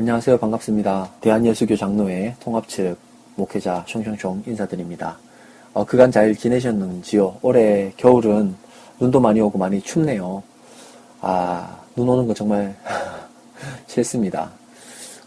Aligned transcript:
안녕하세요. 0.00 0.38
반갑습니다. 0.38 1.10
대한예수교 1.20 1.76
장로회 1.76 2.34
통합 2.40 2.66
측 2.66 2.96
목회자 3.36 3.84
숑숑숑 3.86 4.48
인사드립니다. 4.48 5.18
어, 5.74 5.84
그간 5.84 6.10
잘 6.10 6.34
지내셨는지요? 6.34 7.36
올해 7.42 7.92
겨울은 7.98 8.54
눈도 8.98 9.20
많이 9.20 9.42
오고 9.42 9.58
많이 9.58 9.78
춥네요. 9.82 10.42
아, 11.20 11.78
눈 11.94 12.08
오는 12.08 12.26
거 12.26 12.32
정말 12.32 12.74
싫습니다. 13.88 14.50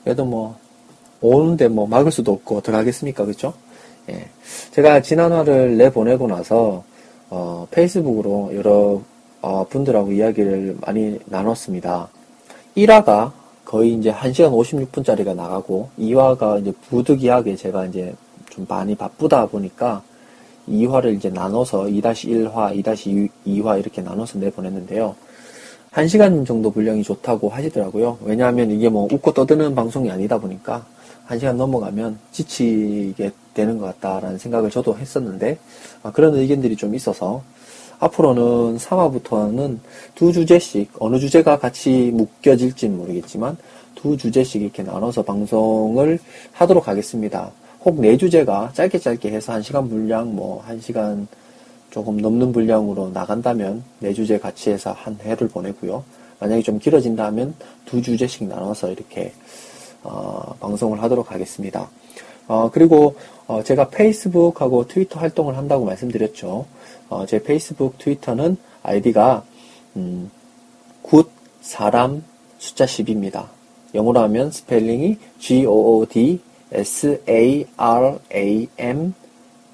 그래도 0.04 0.26
뭐, 0.26 0.58
오는데 1.22 1.68
뭐 1.68 1.86
막을 1.86 2.12
수도 2.12 2.32
없고 2.32 2.58
어떡하겠습니까? 2.58 3.26
그쵸? 3.26 3.54
예. 4.10 4.28
제가 4.72 5.04
지난화를 5.04 5.78
내보내고 5.78 6.26
나서, 6.26 6.84
어, 7.30 7.68
페이스북으로 7.70 8.56
여러 8.56 9.04
어, 9.40 9.68
분들하고 9.70 10.14
이야기를 10.14 10.78
많이 10.82 11.20
나눴습니다. 11.28 12.10
1화가 12.76 13.43
거의 13.66 13.94
이제 13.94 14.12
1시간 14.12 14.52
56분짜리가 14.52 15.36
나가고 15.36 15.90
2화가 16.00 16.62
이제 16.62 16.74
부득이하게 16.90 17.56
제가 17.56 17.86
이제 17.86 18.14
좀 18.50 18.66
많이 18.68 18.96
바쁘다 18.96 19.48
보니까 19.48 20.04
2화를 20.68 21.16
이제 21.16 21.30
나눠서 21.30 21.84
2-1화, 21.84 22.84
2-2화 23.46 23.80
이렇게 23.80 24.02
나눠서 24.02 24.40
내보냈는데요. 24.40 25.16
1시간 25.92 26.46
정도 26.46 26.72
분량이 26.72 27.04
좋다고 27.04 27.50
하시더라고요. 27.50 28.18
왜냐하면 28.24 28.72
이게 28.72 28.90
뭐 28.90 29.08
웃고 29.12 29.34
떠드는 29.34 29.76
방송이 29.76 30.10
아니다 30.10 30.38
보니까 30.40 30.86
1시간 31.28 31.56
넘어가면 31.56 32.18
지치게 32.32 33.32
되는 33.54 33.78
것 33.78 33.86
같다라는 33.86 34.38
생각을 34.38 34.70
저도 34.70 34.98
했었는데 34.98 35.58
아, 36.02 36.12
그런 36.12 36.36
의견들이 36.36 36.76
좀 36.76 36.96
있어서 36.96 37.44
앞으로는 38.00 38.78
3화부터는 38.78 39.78
두 40.16 40.32
주제씩 40.32 40.92
어느 41.00 41.20
주제가 41.20 41.60
같이 41.60 42.12
묶여질지는 42.14 42.98
모르겠지만 42.98 43.58
두 43.96 44.18
주제씩 44.18 44.62
이렇게 44.62 44.84
나눠서 44.84 45.24
방송을 45.24 46.20
하도록 46.52 46.88
하겠습니다. 46.88 47.52
혹 47.86 48.00
네 48.00 48.18
주제가 48.18 48.72
짧게 48.74 49.00
짧게 49.00 49.32
해서 49.32 49.54
1시간 49.54 49.90
분량 49.90 50.36
뭐 50.36 50.64
1시간 50.68 51.28
조금 51.92 52.18
넘는 52.18 52.52
분량으로 52.52 53.10
나간다면 53.10 53.84
네 54.00 54.14
주제 54.14 54.40
같이 54.40 54.72
해서 54.72 54.92
한 54.92 55.18
해를 55.22 55.48
보내고요. 55.48 56.04
만약에 56.40 56.62
좀 56.62 56.80
길어진다면 56.80 57.54
두 57.86 58.02
주제씩 58.02 58.48
나눠서 58.48 58.92
이렇게 58.92 59.32
어, 60.02 60.56
방송을 60.60 61.02
하도록 61.04 61.32
하겠습니다. 61.32 61.90
어, 62.48 62.70
그리고 62.72 63.16
어, 63.48 63.64
제가 63.64 63.90
페이스북하고 63.90 64.88
트위터 64.88 65.20
활동을 65.20 65.58
한다고 65.58 65.86
말씀드렸죠. 65.86 66.66
어, 67.10 67.26
제 67.26 67.42
페이스북, 67.42 67.98
트위터는 67.98 68.58
아이디가 68.82 69.44
음, 69.96 70.32
good 71.02 71.30
사람 71.62 72.24
숫자 72.58 72.86
10입니다. 72.86 73.48
영어로 73.94 74.22
하면 74.22 74.52
스펠링이 74.52 75.18
G-O-O-D 75.40 76.40
S-A-R-A-M 76.72 77.74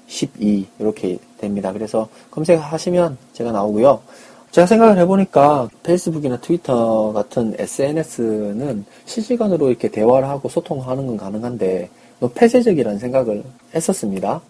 12 0.06 0.66
이렇게 0.78 1.18
됩니다. 1.38 1.72
그래서 1.72 2.08
검색하시면 2.30 3.16
제가 3.32 3.52
나오고요. 3.52 4.02
제가 4.50 4.66
생각을 4.66 4.98
해보니까 4.98 5.68
페이스북이나 5.84 6.40
트위터 6.40 7.12
같은 7.12 7.54
SNS는 7.56 8.84
실시간으로 9.06 9.68
이렇게 9.68 9.88
대화를 9.88 10.28
하고 10.28 10.48
소통하는 10.48 11.06
건 11.06 11.16
가능한데 11.16 11.88
폐쇄적이라는 12.28 12.98
생각을 12.98 13.42
했었습니다. 13.74 14.40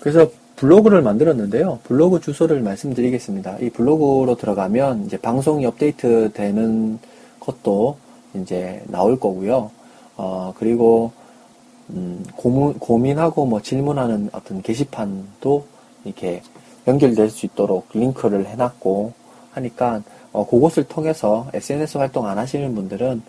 그래서 0.00 0.30
블로그를 0.56 1.02
만들었는데요. 1.02 1.80
블로그 1.84 2.20
주소를 2.20 2.60
말씀드리겠습니다. 2.62 3.58
이 3.58 3.70
블로그로 3.70 4.36
들어가면 4.36 5.06
이제 5.06 5.16
방송이 5.16 5.66
업데이트 5.66 6.30
되는 6.32 6.98
것도 7.40 7.96
이제 8.34 8.82
나올 8.86 9.18
거고요. 9.18 9.70
어, 10.16 10.54
그리고, 10.56 11.12
음, 11.90 12.24
고문, 12.36 12.78
고민하고 12.78 13.44
뭐 13.46 13.60
질문하는 13.60 14.30
어떤 14.32 14.62
게시판도 14.62 15.66
이렇게 16.04 16.42
연결될 16.86 17.28
수 17.30 17.46
있도록 17.46 17.88
링크를 17.92 18.46
해놨고 18.46 19.12
하니까, 19.50 20.02
어, 20.32 20.46
그것을 20.46 20.84
통해서 20.84 21.48
SNS 21.52 21.98
활동 21.98 22.26
안 22.26 22.38
하시는 22.38 22.74
분들은 22.74 23.22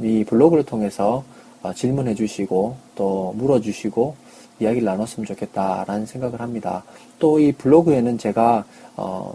이 0.00 0.24
블로그를 0.24 0.64
통해서 0.64 1.24
어, 1.62 1.72
질문해 1.72 2.14
주시고 2.14 2.76
또 3.00 3.32
물어 3.34 3.62
주시고 3.62 4.14
이야기를 4.60 4.84
나눴으면 4.84 5.24
좋겠다라는 5.26 6.04
생각을 6.04 6.40
합니다. 6.40 6.84
또 7.18 7.40
이 7.40 7.50
블로그에는 7.52 8.18
제가 8.18 8.66
어, 8.96 9.34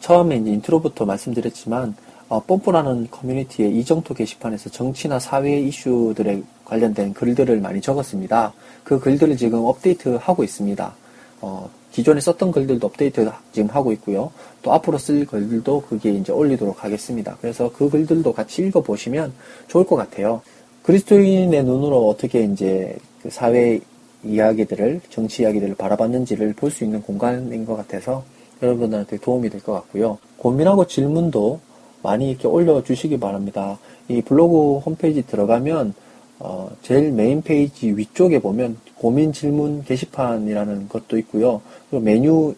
처음에 0.00 0.38
이제 0.38 0.50
intro부터 0.50 1.04
말씀드렸지만 1.04 1.94
어, 2.28 2.40
뽐뿌라는 2.40 3.06
커뮤니티의 3.12 3.78
이정토 3.78 4.14
게시판에서 4.14 4.70
정치나 4.70 5.20
사회 5.20 5.60
이슈들에 5.60 6.42
관련된 6.64 7.14
글들을 7.14 7.60
많이 7.60 7.80
적었습니다. 7.80 8.52
그 8.82 8.98
글들을 8.98 9.36
지금 9.36 9.60
업데이트하고 9.64 10.42
있습니다. 10.42 10.94
어, 11.42 11.70
기존에 11.92 12.20
썼던 12.20 12.50
글들도 12.50 12.88
업데이트 12.88 13.30
지금 13.52 13.68
하고 13.68 13.92
있고요. 13.92 14.32
또 14.62 14.72
앞으로 14.72 14.98
쓸 14.98 15.24
글들도 15.26 15.82
그게 15.82 16.10
이제 16.10 16.32
올리도록 16.32 16.82
하겠습니다. 16.82 17.36
그래서 17.40 17.70
그 17.72 17.88
글들도 17.88 18.32
같이 18.32 18.62
읽어보시면 18.66 19.32
좋을 19.68 19.86
것 19.86 19.94
같아요. 19.94 20.42
그리스도인의 20.86 21.64
눈으로 21.64 22.08
어떻게 22.08 22.44
이제 22.44 22.96
그 23.20 23.28
사회 23.28 23.80
이야기들을, 24.22 25.00
정치 25.10 25.42
이야기들을 25.42 25.74
바라봤는지를 25.74 26.52
볼 26.54 26.70
수 26.70 26.84
있는 26.84 27.02
공간인 27.02 27.64
것 27.66 27.76
같아서 27.76 28.22
여러분들한테 28.62 29.16
도움이 29.18 29.50
될 29.50 29.60
것 29.60 29.72
같고요. 29.72 30.18
고민하고 30.38 30.86
질문도 30.86 31.58
많이 32.04 32.30
이렇게 32.30 32.46
올려주시기 32.46 33.18
바랍니다. 33.18 33.78
이 34.08 34.22
블로그 34.22 34.78
홈페이지 34.78 35.26
들어가면 35.26 35.92
어, 36.38 36.70
제일 36.82 37.10
메인 37.10 37.42
페이지 37.42 37.90
위쪽에 37.90 38.38
보면 38.38 38.76
고민 38.94 39.32
질문 39.32 39.82
게시판이라는 39.82 40.88
것도 40.88 41.18
있고요. 41.18 41.62
그리고 41.90 42.04
메뉴 42.04 42.54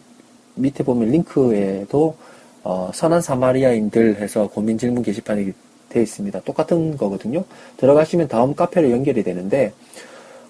밑에 0.55 0.85
보면 0.85 1.11
링크에도 1.13 2.15
어, 2.63 2.91
선한 2.93 3.23
사마리아인들 3.23 4.21
해서 4.21 4.49
고민 4.49 4.77
질문 4.77 5.03
게시판이 5.03 5.53
되어 5.89 6.03
있습니다. 6.03 6.41
똑같은 6.41 6.97
거거든요. 6.97 7.45
들어가시면 7.77 8.29
다음 8.29 8.55
카페로 8.55 8.91
연결이 8.91 9.23
되는데 9.23 9.73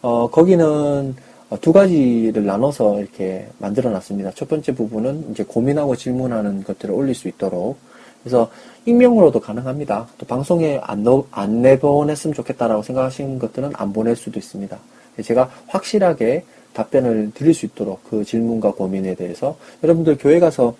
어, 0.03 0.29
거기는 0.31 1.15
두 1.61 1.73
가지를 1.73 2.45
나눠서 2.45 3.01
이렇게 3.01 3.49
만들어 3.59 3.91
놨습니다. 3.91 4.33
첫 4.35 4.49
번째 4.49 4.75
부분은 4.75 5.31
이제 5.31 5.45
고민하고 5.45 5.97
질문하는 5.97 6.63
것들을 6.65 6.95
올릴 6.95 7.15
수 7.15 7.29
있도록 7.29 7.79
그래서 8.23 8.51
익명으로도 8.85 9.41
가능합니다. 9.41 10.09
또 10.19 10.27
방송에 10.27 10.79
안, 10.83 11.03
넣, 11.03 11.25
안 11.31 11.63
내보냈으면 11.63 12.35
좋겠다라고 12.35 12.83
생각하시는 12.83 13.39
것들은 13.39 13.73
안 13.75 13.93
보낼 13.93 14.17
수도 14.17 14.39
있습니다. 14.39 14.77
제가 15.23 15.51
확실하게 15.67 16.45
답변을 16.75 17.33
드릴 17.35 17.55
수 17.55 17.67
있도록 17.67 18.01
그 18.09 18.25
질문과 18.25 18.73
고민에 18.73 19.15
대해서 19.15 19.57
여러분들 19.83 20.19
교회 20.19 20.39
가서 20.39 20.77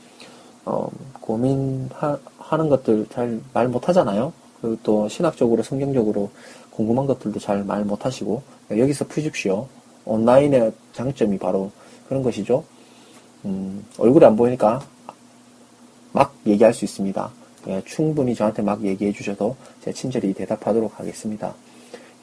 어, 0.65 0.89
고민하는 1.21 2.69
것들 2.69 3.07
잘 3.11 3.41
말 3.53 3.69
못하잖아요. 3.69 4.33
그리고 4.61 4.77
또 4.83 5.09
신학적으로 5.09 5.63
성경적으로 5.63 6.31
궁금한 6.71 7.07
것들도 7.07 7.39
잘 7.41 7.65
말 7.65 7.85
못하시고 7.85 8.43
여기서 8.71 9.07
푸십시오. 9.07 9.67
온라인의 10.05 10.73
장점이 10.93 11.39
바로 11.39 11.71
그런 12.09 12.23
것이죠. 12.23 12.65
음, 13.45 13.85
얼굴이 13.99 14.25
안 14.25 14.37
보이니까 14.37 14.81
막 16.13 16.35
얘기할 16.47 16.73
수 16.75 16.85
있습니다. 16.85 17.31
예, 17.69 17.83
충분히 17.85 18.35
저한테 18.35 18.63
막 18.63 18.83
얘기해 18.83 19.13
주셔도 19.13 19.57
제가 19.83 19.95
친절히 19.95 20.33
대답하도록 20.33 20.99
하겠습니다. 20.99 21.55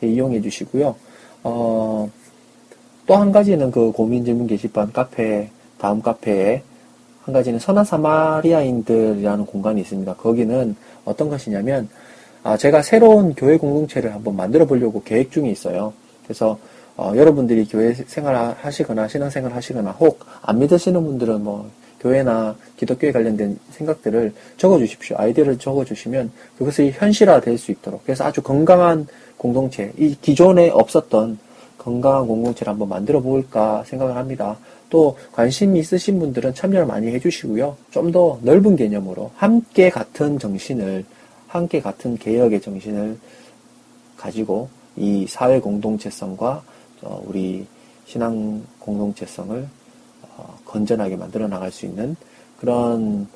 예, 0.03 0.07
이용해 0.07 0.41
주시고요. 0.41 0.95
어, 1.43 2.09
또 3.05 3.15
한 3.15 3.31
가지는 3.31 3.69
그 3.69 3.91
고민 3.91 4.25
질문 4.25 4.47
게시판 4.47 4.91
카페, 4.91 5.49
다음 5.77 6.01
카페에 6.01 6.63
한 7.21 7.33
가지는 7.33 7.59
선한 7.59 7.85
사마리아인들이라는 7.85 9.45
공간이 9.45 9.81
있습니다. 9.81 10.15
거기는 10.15 10.75
어떤 11.05 11.29
것이냐면, 11.29 11.87
아, 12.45 12.55
제가 12.57 12.83
새로운 12.83 13.33
교회 13.33 13.57
공동체를 13.57 14.13
한번 14.13 14.35
만들어 14.35 14.65
보려고 14.67 15.01
계획 15.03 15.31
중에 15.31 15.49
있어요. 15.49 15.93
그래서 16.23 16.59
어, 16.95 17.11
여러분들이 17.15 17.65
교회 17.65 17.91
생활 17.95 18.35
하시거나 18.61 19.07
신앙생활 19.07 19.51
하시거나 19.51 19.89
혹 19.99 20.19
안 20.43 20.59
믿으시는 20.59 21.03
분들은 21.03 21.43
뭐 21.43 21.67
교회나 22.01 22.55
기독교에 22.77 23.11
관련된 23.11 23.57
생각들을 23.71 24.31
적어 24.57 24.77
주십시오. 24.77 25.15
아이디어를 25.17 25.57
적어 25.57 25.83
주시면 25.83 26.31
그것이 26.59 26.93
현실화 26.95 27.41
될 27.41 27.57
수 27.57 27.71
있도록 27.71 28.03
그래서 28.05 28.23
아주 28.25 28.43
건강한 28.43 29.07
공동체, 29.37 29.91
이 29.97 30.15
기존에 30.21 30.69
없었던 30.69 31.39
건강한 31.79 32.27
공동체를 32.27 32.71
한번 32.71 32.89
만들어 32.89 33.21
볼까 33.21 33.83
생각을 33.87 34.15
합니다. 34.15 34.55
또 34.91 35.17
관심 35.31 35.75
있으신 35.75 36.19
분들은 36.19 36.53
참여를 36.53 36.85
많이 36.85 37.07
해주시고요. 37.07 37.75
좀 37.89 38.11
더 38.11 38.37
넓은 38.43 38.75
개념으로 38.75 39.31
함께 39.35 39.89
같은 39.89 40.37
정신을 40.37 41.03
함께 41.55 41.81
같은 41.81 42.17
개혁의 42.17 42.61
정신을 42.61 43.17
가지고 44.17 44.69
이 44.95 45.25
사회 45.27 45.59
공동체성과 45.59 46.63
어, 47.01 47.23
우리 47.25 47.65
신앙 48.05 48.63
공동체성을 48.79 49.67
어, 50.37 50.59
건전하게 50.65 51.15
만들어 51.15 51.47
나갈 51.47 51.71
수 51.71 51.85
있는 51.85 52.15
그런 52.59 53.27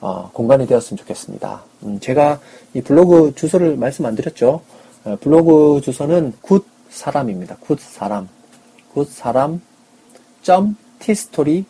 어, 0.00 0.30
공간이 0.32 0.66
되었으면 0.66 0.98
좋겠습니다. 0.98 1.64
음, 1.84 2.00
제가 2.00 2.40
이 2.74 2.80
블로그 2.80 3.34
주소를 3.34 3.76
말씀 3.76 4.06
안 4.06 4.14
드렸죠. 4.14 4.62
어, 5.04 5.16
블로그 5.20 5.80
주소는 5.82 6.34
굿사람입니다. 6.42 7.56
굿사람. 7.60 8.28
굿사람 8.94 9.60
tstory.com 11.00 11.64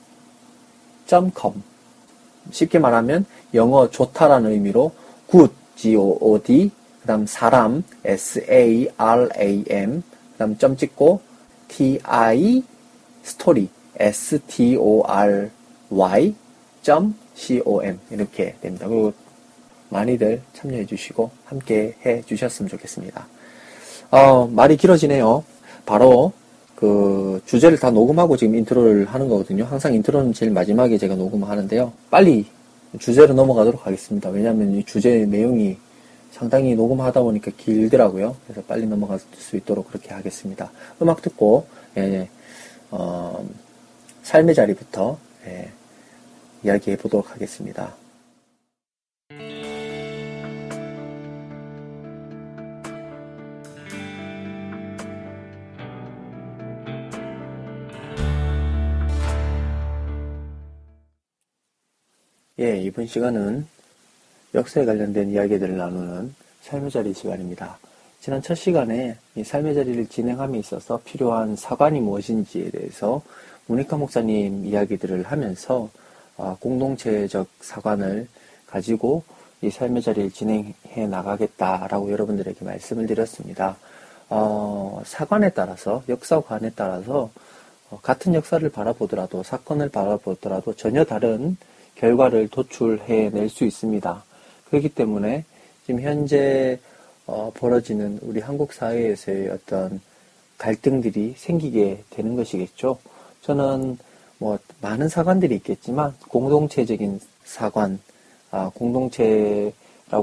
쉽게 2.50 2.78
말하면 2.78 3.26
영어 3.54 3.90
좋다라는 3.90 4.52
의미로 4.52 4.92
good, 5.30 5.52
G-O-O-D, 5.76 6.70
그 7.00 7.06
다음 7.06 7.26
사람, 7.26 7.84
S-A-R-A-M, 8.04 10.02
그 10.02 10.38
다음 10.38 10.58
점 10.58 10.76
찍고 10.76 11.20
T-I, 11.68 12.62
story, 13.24 13.68
S-T-O-R-Y, 13.96 15.44
점 16.82 17.14
C-O-M 17.34 17.98
이렇게 18.10 18.56
됩니다. 18.60 18.88
그리고 18.88 19.12
많이들 19.90 20.42
참여해 20.54 20.86
주시고 20.86 21.30
함께 21.44 21.94
해 22.04 22.22
주셨으면 22.22 22.68
좋겠습니다. 22.68 23.26
어, 24.10 24.46
말이 24.46 24.76
길어지네요. 24.76 25.44
바로 25.86 26.32
그 26.74 27.40
주제를 27.46 27.78
다 27.78 27.90
녹음하고 27.90 28.36
지금 28.36 28.54
인트로를 28.56 29.06
하는 29.06 29.28
거거든요. 29.28 29.64
항상 29.64 29.94
인트로는 29.94 30.32
제일 30.32 30.52
마지막에 30.52 30.96
제가 30.98 31.14
녹음을 31.14 31.48
하는데요. 31.48 31.92
빨리 32.10 32.46
주제로 32.98 33.34
넘어가도록 33.34 33.86
하겠습니다. 33.86 34.30
왜냐하면 34.30 34.72
이 34.74 34.84
주제 34.84 35.26
내용이 35.26 35.76
상당히 36.30 36.74
녹음하다 36.74 37.22
보니까 37.22 37.50
길더라고요. 37.56 38.36
그래서 38.46 38.62
빨리 38.62 38.86
넘어갈 38.86 39.18
수 39.36 39.56
있도록 39.56 39.88
그렇게 39.88 40.14
하겠습니다. 40.14 40.70
음악 41.02 41.20
듣고 41.20 41.66
예, 41.96 42.28
어, 42.90 43.44
삶의 44.22 44.54
자리부터 44.54 45.18
예, 45.46 45.70
이야기해 46.64 46.96
보도록 46.96 47.32
하겠습니다. 47.32 47.94
예, 62.60 62.76
이번 62.76 63.06
시간은 63.06 63.68
역사에 64.52 64.84
관련된 64.84 65.30
이야기들을 65.30 65.76
나누는 65.76 66.34
삶의 66.62 66.90
자리 66.90 67.14
시간입니다. 67.14 67.78
지난 68.20 68.42
첫 68.42 68.56
시간에 68.56 69.16
이 69.36 69.44
삶의 69.44 69.76
자리를 69.76 70.08
진행함에 70.08 70.58
있어서 70.58 71.00
필요한 71.04 71.54
사관이 71.54 72.00
무엇인지에 72.00 72.70
대해서 72.70 73.22
모니카 73.68 73.96
목사님 73.96 74.66
이야기들을 74.66 75.22
하면서 75.22 75.88
어, 76.36 76.56
공동체적 76.58 77.46
사관을 77.60 78.26
가지고 78.66 79.22
이 79.62 79.70
삶의 79.70 80.02
자리를 80.02 80.32
진행해 80.32 81.06
나가겠다라고 81.08 82.10
여러분들에게 82.10 82.64
말씀을 82.64 83.06
드렸습니다. 83.06 83.76
어, 84.30 85.00
사관에 85.04 85.50
따라서 85.50 86.02
역사관에 86.08 86.72
따라서 86.74 87.30
어, 87.90 88.00
같은 88.02 88.34
역사를 88.34 88.68
바라보더라도 88.68 89.44
사건을 89.44 89.90
바라보더라도 89.90 90.74
전혀 90.74 91.04
다른 91.04 91.56
결과를 91.98 92.48
도출해낼 92.48 93.48
수 93.48 93.64
있습니다. 93.64 94.24
그렇기 94.70 94.90
때문에 94.90 95.44
지금 95.86 96.00
현재 96.00 96.78
어, 97.26 97.52
벌어지는 97.54 98.18
우리 98.22 98.40
한국 98.40 98.72
사회에서의 98.72 99.50
어떤 99.50 100.00
갈등들이 100.56 101.34
생기게 101.36 102.04
되는 102.10 102.36
것이겠죠. 102.36 102.98
저는 103.42 103.98
뭐 104.38 104.58
많은 104.80 105.08
사관들이 105.08 105.54
있겠지만 105.56 106.14
공동체적인 106.28 107.20
사관, 107.44 107.98
아, 108.50 108.70
공동체라고 108.74 109.72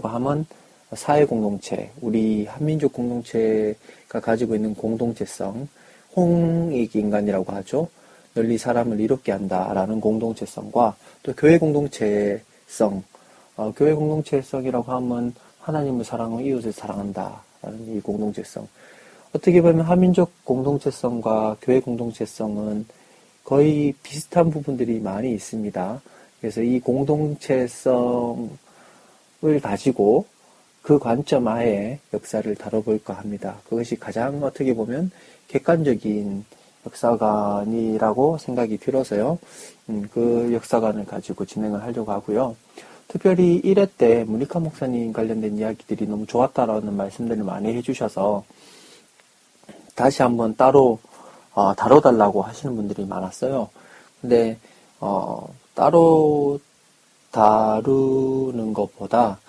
하면 0.04 0.46
사회 0.94 1.26
공동체, 1.26 1.92
우리 2.02 2.46
한민족 2.46 2.94
공동체가 2.94 4.20
가지고 4.22 4.56
있는 4.56 4.74
공동체성, 4.74 5.68
홍익 6.16 6.96
인간이라고 6.96 7.52
하죠. 7.54 7.90
널리 8.36 8.58
사람을 8.58 9.00
이롭게 9.00 9.32
한다라는 9.32 10.02
공동체성과 10.02 10.96
또 11.24 11.34
교회 11.34 11.58
공동체성, 11.58 13.04
어, 13.56 13.74
교회 13.76 13.94
공동체성이라고 13.94 14.92
하면 14.92 15.34
하나님을 15.62 16.04
사랑하고 16.04 16.42
이웃을 16.42 16.74
사랑한다라는 16.74 17.98
이 17.98 18.02
공동체성. 18.02 18.68
어떻게 19.34 19.62
보면 19.62 19.86
한민족 19.86 20.32
공동체성과 20.44 21.58
교회 21.62 21.80
공동체성은 21.80 22.86
거의 23.44 23.94
비슷한 24.04 24.50
부분들이 24.50 25.00
많이 25.00 25.34
있습니다. 25.34 26.02
그래서 26.42 26.62
이 26.62 26.80
공동체성을 26.82 28.50
가지고 29.62 30.26
그 30.82 31.00
관점 31.00 31.48
하에 31.48 32.00
역사를 32.14 32.54
다뤄볼까 32.54 33.14
합니다. 33.14 33.60
그것이 33.68 33.96
가장 33.96 34.44
어떻게 34.44 34.74
보면 34.74 35.10
객관적인 35.48 36.46
역사관이라고 36.86 38.38
생각이 38.38 38.78
들어서요. 38.78 39.40
음, 39.90 40.08
그 40.14 40.52
역사관을 40.54 41.06
가지고 41.06 41.46
진행을 41.46 41.84
하려고 41.84 42.12
하고요. 42.12 42.56
특별히 43.08 43.62
1회 43.62 43.90
때 43.98 44.24
무니카 44.24 44.60
목사님 44.60 45.14
관련된 45.14 45.58
이야기들이 45.58 46.08
너무 46.08 46.26
좋았다라는 46.26 46.96
말씀들을 46.96 47.44
많이 47.44 47.74
해주셔서 47.76 48.44
다시 49.96 50.22
한번 50.22 50.56
따로 50.56 51.00
어, 51.54 51.74
다뤄달라고 51.74 52.42
하시는 52.42 52.76
분들이 52.76 53.06
많았어요. 53.06 53.70
근데 54.22 54.58
어, 55.00 55.48
따로 55.74 56.60
다루는 57.32 58.74
것보다 58.74 59.40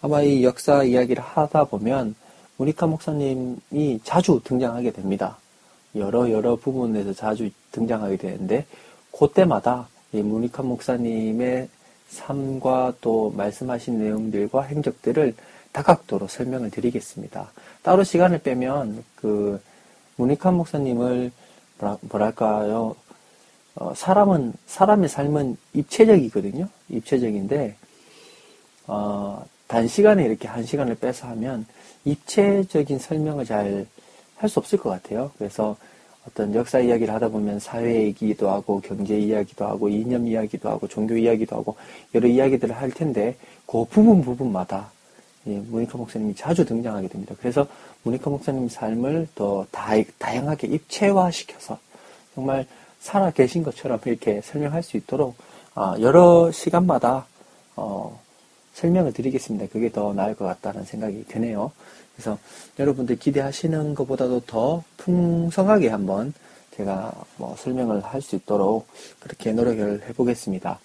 아마 0.00 0.20
이 0.20 0.44
역사 0.44 0.84
이야기를 0.84 1.22
하다 1.22 1.64
보면 1.64 2.14
무니카 2.56 2.86
목사님이 2.86 4.00
자주 4.04 4.40
등장하게 4.44 4.92
됩니다. 4.92 5.38
여러 5.96 6.30
여러 6.30 6.56
부분에서 6.56 7.12
자주 7.12 7.50
등장하게 7.72 8.16
되는데 8.16 8.66
그때마다 9.12 9.88
이 10.12 10.22
무니카 10.22 10.62
목사님의 10.62 11.68
삶과 12.08 12.94
또 13.00 13.32
말씀하신 13.36 13.98
내용들과 13.98 14.62
행적들을 14.62 15.34
다각도로 15.72 16.28
설명을 16.28 16.70
드리겠습니다. 16.70 17.50
따로 17.82 18.04
시간을 18.04 18.38
빼면 18.38 19.04
그 19.16 19.60
무니카 20.16 20.50
목사님을 20.52 21.32
뭐랄까요 22.00 22.96
어, 23.74 23.92
사람은 23.94 24.54
사람의 24.66 25.08
삶은 25.08 25.56
입체적이거든요. 25.74 26.68
입체적인데 26.88 27.76
어, 28.86 29.44
단시간에 29.66 30.24
이렇게 30.24 30.48
한 30.48 30.64
시간을 30.64 30.94
빼서 30.94 31.26
하면 31.28 31.66
입체적인 32.04 32.98
설명을 32.98 33.44
잘 33.44 33.86
할 34.36 34.48
수 34.48 34.58
없을 34.58 34.78
것 34.78 34.90
같아요. 34.90 35.30
그래서 35.38 35.76
어떤 36.28 36.54
역사 36.54 36.80
이야기를 36.80 37.12
하다 37.14 37.28
보면 37.28 37.60
사회 37.60 38.04
얘기도 38.04 38.50
하고 38.50 38.80
경제 38.80 39.18
이야기도 39.18 39.64
하고 39.66 39.88
이념 39.88 40.26
이야기도 40.26 40.68
하고 40.68 40.88
종교 40.88 41.16
이야기도 41.16 41.56
하고 41.56 41.76
여러 42.14 42.28
이야기들을 42.28 42.74
할 42.74 42.90
텐데 42.90 43.36
그 43.66 43.84
부분 43.84 44.22
부분마다 44.22 44.90
예, 45.46 45.58
모니카 45.58 45.96
목사님이 45.96 46.34
자주 46.34 46.64
등장하게 46.64 47.08
됩니다. 47.08 47.34
그래서 47.38 47.66
모니카 48.02 48.30
목사님 48.30 48.68
삶을 48.68 49.28
더 49.36 49.64
다, 49.70 49.92
다양하게 50.18 50.66
입체화시켜서 50.66 51.78
정말 52.34 52.66
살아 53.00 53.30
계신 53.30 53.62
것처럼 53.62 54.00
이렇게 54.06 54.40
설명할 54.40 54.82
수 54.82 54.96
있도록 54.96 55.36
어, 55.76 55.94
여러 56.00 56.50
시간마다 56.50 57.26
어, 57.76 58.20
설명을 58.74 59.12
드리겠습니다. 59.12 59.66
그게 59.72 59.90
더 59.90 60.12
나을 60.12 60.34
것 60.34 60.44
같다는 60.44 60.84
생각이 60.84 61.26
드네요. 61.28 61.70
그래서 62.16 62.38
여러분들 62.78 63.18
기대하시는 63.18 63.94
것보다도 63.94 64.40
더 64.46 64.82
풍성하게 64.96 65.88
한번 65.90 66.32
제가 66.76 67.12
뭐 67.36 67.54
설명을 67.56 68.00
할 68.00 68.20
수 68.22 68.36
있도록 68.36 68.86
그렇게 69.20 69.52
노력을 69.52 70.02
해보겠습니다. 70.08 70.80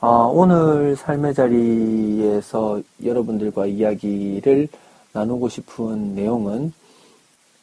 어, 0.00 0.08
오늘 0.26 0.96
삶의 0.96 1.34
자리에서 1.34 2.80
여러분들과 3.04 3.66
이야기를 3.66 4.68
나누고 5.12 5.48
싶은 5.48 6.14
내용은 6.14 6.72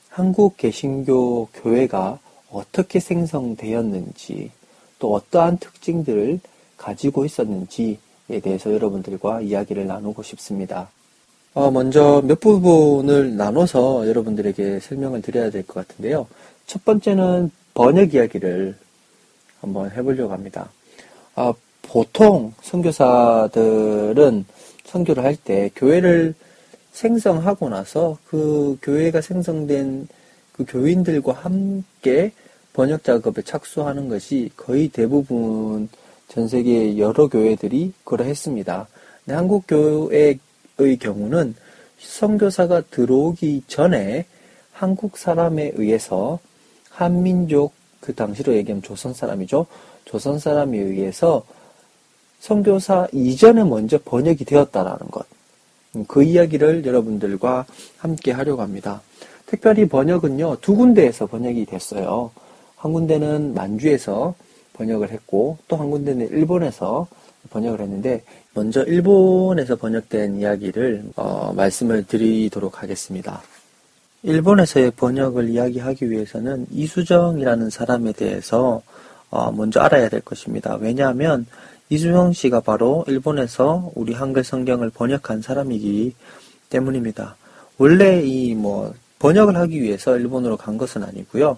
한국 0.09 0.55
개신교 0.57 1.49
교회가 1.53 2.19
어떻게 2.51 2.99
생성되었는지 2.99 4.51
또 4.99 5.13
어떠한 5.13 5.57
특징들을 5.57 6.39
가지고 6.77 7.25
있었는지에 7.25 8.39
대해서 8.41 8.73
여러분들과 8.73 9.41
이야기를 9.41 9.87
나누고 9.87 10.23
싶습니다. 10.23 10.89
어, 11.53 11.71
먼저 11.71 12.21
몇 12.25 12.39
부분을 12.39 13.35
나눠서 13.35 14.07
여러분들에게 14.07 14.79
설명을 14.79 15.21
드려야 15.21 15.49
될 15.49 15.63
것 15.63 15.87
같은데요. 15.87 16.27
첫 16.67 16.85
번째는 16.85 17.51
번역 17.73 18.13
이야기를 18.13 18.75
한번 19.61 19.91
해보려고 19.91 20.31
합니다. 20.33 20.69
아, 21.35 21.53
보통 21.81 22.53
선교사들은 22.61 24.45
선교를 24.85 25.23
할 25.23 25.35
때 25.35 25.69
교회를 25.75 26.35
생성하고 26.91 27.69
나서 27.69 28.17
그 28.25 28.77
교회가 28.81 29.21
생성된 29.21 30.07
그 30.53 30.65
교인들과 30.67 31.33
함께 31.33 32.31
번역 32.73 33.03
작업에 33.03 33.41
착수하는 33.41 34.09
것이 34.09 34.51
거의 34.55 34.89
대부분 34.89 35.89
전 36.27 36.47
세계 36.47 36.97
여러 36.97 37.27
교회들이 37.27 37.93
그러 38.03 38.23
했습니다. 38.25 38.87
한국 39.27 39.63
교회 39.67 40.17
의 40.17 40.39
경우는 40.97 41.55
선교사가 41.99 42.81
들어오기 42.89 43.63
전에 43.67 44.25
한국 44.71 45.17
사람에 45.17 45.73
의해서 45.75 46.39
한민족 46.89 47.73
그 47.99 48.13
당시로 48.15 48.55
얘기하면 48.55 48.81
조선 48.81 49.13
사람이죠. 49.13 49.65
조선 50.05 50.39
사람에 50.39 50.77
의해서 50.77 51.43
선교사 52.39 53.07
이전에 53.11 53.63
먼저 53.63 53.99
번역이 54.03 54.45
되었다라는 54.45 55.11
것. 55.11 55.25
그 56.07 56.23
이야기를 56.23 56.85
여러분들과 56.85 57.65
함께 57.97 58.31
하려고 58.31 58.61
합니다. 58.61 59.01
특별히 59.45 59.87
번역은요, 59.87 60.57
두 60.61 60.75
군데에서 60.75 61.25
번역이 61.25 61.65
됐어요. 61.65 62.31
한 62.75 62.93
군데는 62.93 63.53
만주에서 63.53 64.35
번역을 64.79 65.11
했고, 65.11 65.57
또 65.67 65.75
한 65.75 65.91
군데는 65.91 66.29
일본에서 66.29 67.07
번역을 67.51 67.81
했는데, 67.81 68.23
먼저 68.55 68.83
일본에서 68.83 69.75
번역된 69.75 70.39
이야기를 70.39 71.03
어, 71.17 71.51
말씀을 71.53 72.05
드리도록 72.05 72.81
하겠습니다. 72.81 73.41
일본에서의 74.23 74.91
번역을 74.91 75.49
이야기하기 75.49 76.09
위해서는 76.09 76.65
이수정이라는 76.71 77.69
사람에 77.69 78.13
대해서 78.13 78.81
어, 79.29 79.51
먼저 79.51 79.79
알아야 79.81 80.09
될 80.09 80.21
것입니다. 80.21 80.75
왜냐하면 80.79 81.45
이수정 81.89 82.33
씨가 82.33 82.61
바로 82.61 83.03
일본에서 83.07 83.91
우리 83.95 84.13
한글 84.13 84.43
성경을 84.43 84.89
번역한 84.91 85.41
사람이기 85.41 86.15
때문입니다. 86.69 87.35
원래 87.77 88.21
이 88.23 88.55
뭐 88.55 88.93
번역을 89.19 89.55
하기 89.57 89.81
위해서 89.81 90.17
일본으로 90.17 90.55
간 90.57 90.77
것은 90.77 91.03
아니고요. 91.03 91.57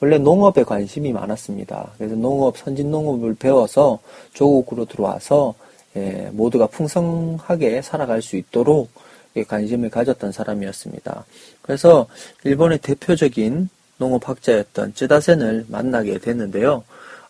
원래 0.00 0.18
농업에 0.18 0.62
관심이 0.62 1.12
많았습니다. 1.12 1.92
그래서 1.98 2.14
농업, 2.14 2.56
선진 2.56 2.90
농업을 2.90 3.34
배워서 3.34 3.98
조국으로 4.32 4.84
들어와서 4.84 5.54
예, 5.96 6.28
모두가 6.32 6.66
풍성하게 6.66 7.82
살아갈 7.82 8.22
수 8.22 8.36
있도록 8.36 8.90
관심을 9.46 9.90
가졌던 9.90 10.32
사람이었습니다. 10.32 11.24
그래서 11.62 12.06
일본의 12.44 12.78
대표적인 12.78 13.68
농업학자였던 13.98 14.94
쯔다센을 14.94 15.66
만나게 15.68 16.18
됐는데요. 16.18 16.84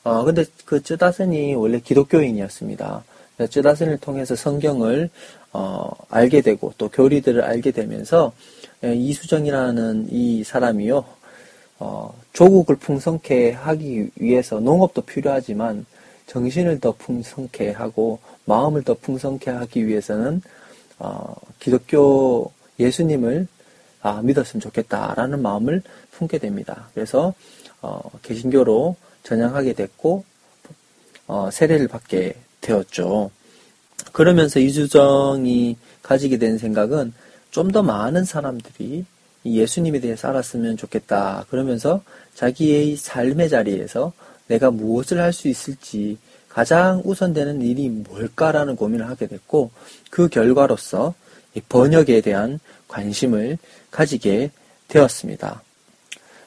어, 0.05 0.25
근데 0.25 0.45
그 0.65 0.83
쯔다센이 0.83 1.55
원래 1.55 1.81
기독교인이었습니다. 1.81 3.05
쯔다센을 3.51 3.99
통해서 3.99 4.35
성경을 4.37 5.11
어, 5.53 5.91
알게 6.11 6.43
되고 6.43 6.73
또 6.77 6.89
교리들을 6.89 7.43
알게 7.43 7.71
되면서 7.71 8.33
예, 8.85 8.95
이수정이라는 8.95 10.09
이 10.11 10.45
사람이요. 10.45 11.05
어, 11.79 12.15
조국을 12.33 12.77
풍성케 12.77 13.53
하기 13.53 14.11
위해서 14.17 14.61
농업도 14.61 15.03
필요하지만 15.03 15.87
정신을 16.27 16.81
더 16.81 16.93
풍성케 16.93 17.71
하고 17.73 18.19
마음을 18.45 18.83
더 18.83 18.95
풍성케 18.95 19.51
하기 19.51 19.87
위해서는 19.87 20.43
어, 20.99 21.35
기독교 21.59 22.53
예수님을 22.79 23.47
아, 24.03 24.23
믿었으면 24.23 24.61
좋겠다라는 24.61 25.43
마음을 25.43 25.83
품게 26.13 26.39
됩니다. 26.39 26.89
그래서 26.95 27.35
어, 27.81 28.01
개신교로 28.23 28.97
전향하게 29.23 29.73
됐고 29.73 30.25
어, 31.27 31.51
세례를 31.53 31.89
받게 31.89 32.35
되었죠. 32.61 33.31
그러면서 34.13 34.61
이주정이 34.61 35.77
가지게 36.03 36.39
된 36.39 36.59
생각은 36.59 37.13
좀 37.51 37.73
더 37.73 37.83
많은 37.83 38.25
사람들이 38.25 39.05
예수님에 39.57 40.01
대해서 40.01 40.29
알았으면 40.29 40.77
좋겠다. 40.77 41.47
그러면서 41.51 42.03
자기의 42.35 42.97
삶의 42.97 43.49
자리에서 43.49 44.13
내가 44.47 44.71
무엇을 44.71 45.21
할 45.21 45.33
수 45.33 45.49
있을지 45.49 46.19
가장 46.49 47.03
우선되는 47.05 47.63
일이 47.63 47.89
뭘까라는 47.89 48.77
고민을 48.77 49.09
하게 49.09 49.27
됐고 49.27 49.71
그 50.11 50.29
결과로서 50.29 51.15
번역에 51.69 52.21
대한 52.21 52.59
관심을 52.89 53.59
가지게 53.91 54.51
되었습니다. 54.89 55.63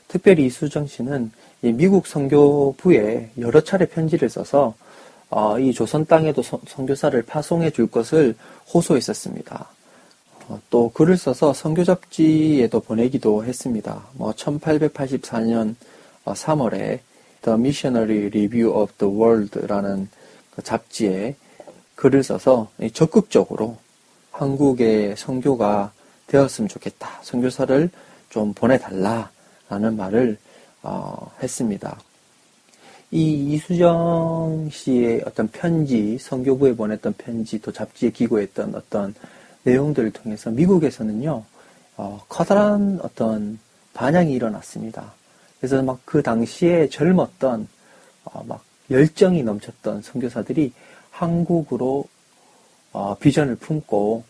특별히 0.08 0.48
이수정 0.48 0.88
씨는 0.88 1.32
미국 1.62 2.08
선교부에 2.08 3.32
여러 3.40 3.62
차례 3.62 3.86
편지를 3.86 4.30
써서 4.30 4.76
어, 5.30 5.58
이 5.60 5.72
조선 5.72 6.06
땅에도 6.06 6.42
선교사를 6.42 7.22
파송해 7.22 7.70
줄 7.70 7.88
것을 7.88 8.36
호소했었습니다. 8.74 9.70
어, 10.52 10.60
또 10.70 10.90
글을 10.90 11.16
써서 11.16 11.54
선교 11.54 11.86
잡지에도 11.86 12.82
보내기도 12.82 13.46
했습니다. 13.46 14.04
뭐 14.14 14.34
1884년 14.34 15.76
3월에 16.26 17.00
The 17.42 17.58
Missionary 17.58 18.26
Review 18.26 18.70
of 18.78 18.92
the 18.98 19.14
World라는 19.14 20.10
그 20.54 20.62
잡지에 20.62 21.36
글을 21.96 22.24
써서 22.24 22.70
적극적으로 22.92 23.78
한국의 24.32 25.16
선교가 25.16 25.94
되었으면 26.28 26.68
좋겠다. 26.68 27.20
선교사를 27.22 27.90
좀 28.30 28.54
보내달라라는 28.54 29.96
말을 29.96 30.38
어, 30.84 31.32
했습니다. 31.42 31.98
이 33.12 33.54
이수정 33.54 34.70
씨의 34.70 35.24
어떤 35.26 35.48
편지, 35.48 36.18
선교부에 36.18 36.76
보냈던 36.76 37.14
편지, 37.18 37.62
또 37.62 37.72
잡지에 37.72 38.10
기고했던 38.10 38.76
어떤 38.76 39.14
내용들을 39.64 40.12
통해서 40.12 40.50
미국에서는요, 40.50 41.44
어, 41.98 42.26
커다란 42.28 43.00
어떤 43.04 43.60
반향이 43.94 44.34
일어났습니다. 44.34 45.14
그래서 45.60 45.82
막 45.84 46.00
그 46.06 46.24
당시에 46.24 46.90
젊었던 46.90 47.68
어, 48.26 48.44
막 48.44 48.64
열정이 48.90 49.44
넘쳤던 49.44 50.02
선교사들이 50.02 50.74
한국으로 51.10 52.06
어, 52.92 53.16
비전을 53.16 53.56
품고 53.56 54.24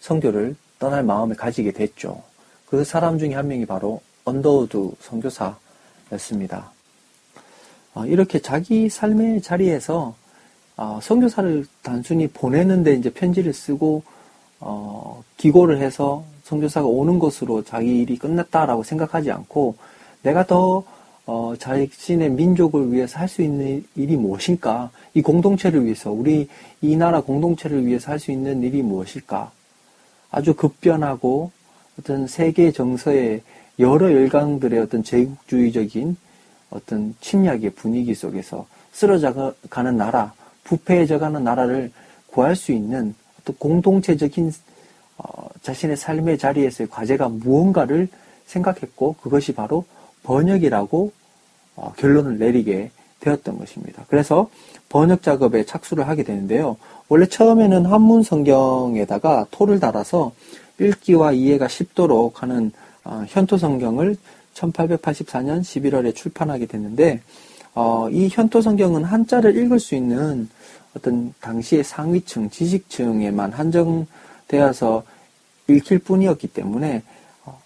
선교를 0.00 0.56
떠날 0.78 1.02
마음을 1.02 1.36
가지게 1.36 1.72
됐죠. 1.72 2.22
그 2.66 2.84
사람 2.84 3.18
중에 3.18 3.34
한 3.34 3.48
명이 3.48 3.66
바로 3.66 4.00
언더우드 4.24 4.92
선교사였습니다. 5.00 6.70
어, 7.94 8.06
이렇게 8.06 8.40
자기 8.40 8.88
삶의 8.88 9.42
자리에서 9.42 10.14
어, 10.76 11.00
선교사를 11.02 11.66
단순히 11.82 12.28
보내는데 12.28 12.94
이제 12.94 13.10
편지를 13.10 13.52
쓰고 13.52 14.02
어, 14.60 15.22
기고를 15.36 15.80
해서 15.80 16.24
선교사가 16.44 16.86
오는 16.86 17.18
것으로 17.18 17.62
자기 17.62 18.00
일이 18.00 18.16
끝났다라고 18.16 18.82
생각하지 18.82 19.30
않고 19.30 19.76
내가 20.22 20.46
더 20.46 20.84
어, 21.26 21.54
자신의 21.58 22.30
민족을 22.30 22.90
위해서 22.90 23.18
할 23.18 23.28
수 23.28 23.42
있는 23.42 23.84
일이 23.94 24.16
무엇일까? 24.16 24.90
이 25.12 25.20
공동체를 25.20 25.84
위해서, 25.84 26.10
우리 26.10 26.48
이 26.80 26.96
나라 26.96 27.20
공동체를 27.20 27.84
위해서 27.84 28.10
할 28.10 28.18
수 28.18 28.32
있는 28.32 28.62
일이 28.62 28.80
무엇일까? 28.80 29.52
아주 30.30 30.54
급변하고 30.54 31.50
어떤 31.98 32.26
세계 32.26 32.72
정서의 32.72 33.42
여러 33.78 34.10
열강들의 34.10 34.78
어떤 34.80 35.02
제국주의적인 35.04 36.16
어떤 36.70 37.14
침략의 37.20 37.70
분위기 37.70 38.14
속에서 38.14 38.66
쓰러져 38.92 39.52
가는 39.68 39.98
나라, 39.98 40.32
부패해져 40.64 41.18
가는 41.18 41.44
나라를 41.44 41.92
구할 42.28 42.56
수 42.56 42.72
있는 42.72 43.14
공동체적인 43.52 44.52
어, 45.18 45.48
자신의 45.62 45.96
삶의 45.96 46.38
자리에서의 46.38 46.88
과제가 46.88 47.28
무언가를 47.28 48.08
생각했고 48.46 49.16
그것이 49.20 49.52
바로 49.52 49.84
번역이라고 50.22 51.12
어, 51.76 51.92
결론을 51.96 52.38
내리게 52.38 52.90
되었던 53.20 53.58
것입니다. 53.58 54.04
그래서 54.08 54.48
번역 54.88 55.22
작업에 55.22 55.64
착수를 55.64 56.06
하게 56.08 56.22
되는데요. 56.22 56.76
원래 57.08 57.26
처음에는 57.26 57.86
한문 57.86 58.22
성경에다가 58.22 59.46
토를 59.50 59.80
달아서 59.80 60.32
읽기와 60.78 61.32
이해가 61.32 61.68
쉽도록 61.68 62.42
하는 62.42 62.72
어, 63.04 63.24
현토 63.28 63.56
성경을 63.56 64.16
1884년 64.54 65.60
11월에 65.60 66.14
출판하게 66.14 66.66
됐는데 66.66 67.20
어, 67.74 68.08
이 68.10 68.28
현토 68.30 68.60
성경은 68.60 69.04
한자를 69.04 69.56
읽을 69.56 69.78
수 69.78 69.94
있는 69.94 70.48
어떤 70.96 71.34
당시의 71.40 71.84
상위층, 71.84 72.50
지식층에만 72.50 73.52
한정되어서 73.52 75.04
읽힐 75.68 75.98
뿐이었기 75.98 76.48
때문에 76.48 77.02
어, 77.44 77.60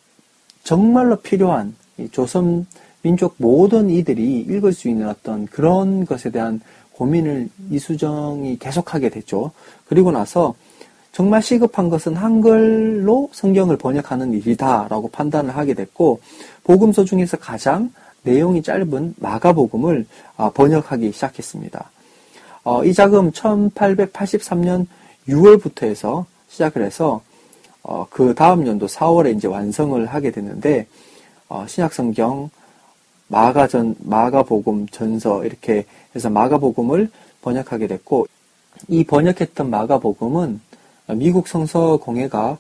정말로 0.65 1.17
필요한 1.17 1.75
조선 2.11 2.67
민족 3.03 3.35
모든 3.39 3.91
이들이 3.91 4.41
읽을 4.41 4.73
수 4.73 4.89
있는 4.89 5.09
어떤 5.09 5.47
그런 5.47 6.05
것에 6.05 6.31
대한 6.31 6.61
고민을 6.93 7.49
이수정이 7.71 8.59
계속하게 8.59 9.09
됐죠. 9.11 9.53
그리고 9.87 10.13
나서 10.13 10.55
정말 11.11 11.43
시급한 11.43 11.91
것은 11.91 12.15
한글로 12.15 13.31
성경을 13.33 13.77
번역하는 13.77 14.33
일이다라고 14.33 15.11
판단을 15.11 15.57
하게 15.57 15.75
됐고 15.75 16.21
복음서 16.65 17.05
중에서 17.05 17.37
가장 17.37 17.93
내용이 18.23 18.63
짧은 18.63 19.17
마가복음을 19.19 20.07
아, 20.37 20.51
번역하기 20.51 21.13
시작했습니다. 21.13 21.91
어, 22.65 22.85
이 22.85 22.95
작품 22.95 23.33
1883년 23.33 24.87
6월부터 25.29 25.85
해서 25.85 26.27
시작을 26.49 26.85
해서 26.85 27.23
어, 27.83 28.07
그 28.09 28.35
다음 28.35 28.67
연도 28.67 28.87
4월에 28.87 29.37
이제 29.37 29.49
완성을 29.49 30.05
하게 30.07 30.31
됐는데 30.31 30.87
어, 31.49 31.67
신약성경 31.67 32.51
마가전 33.27 33.97
마가복음 33.99 34.89
전서 34.89 35.45
이렇게 35.45 35.87
해서 36.15 36.31
마가복음을 36.31 37.11
번역하게 37.41 37.89
됐고 37.89 38.27
이 38.89 39.05
번역했던 39.05 39.69
마가복음은 39.69 40.61
미국 41.15 41.49
성서 41.49 41.97
공회가 41.97 42.59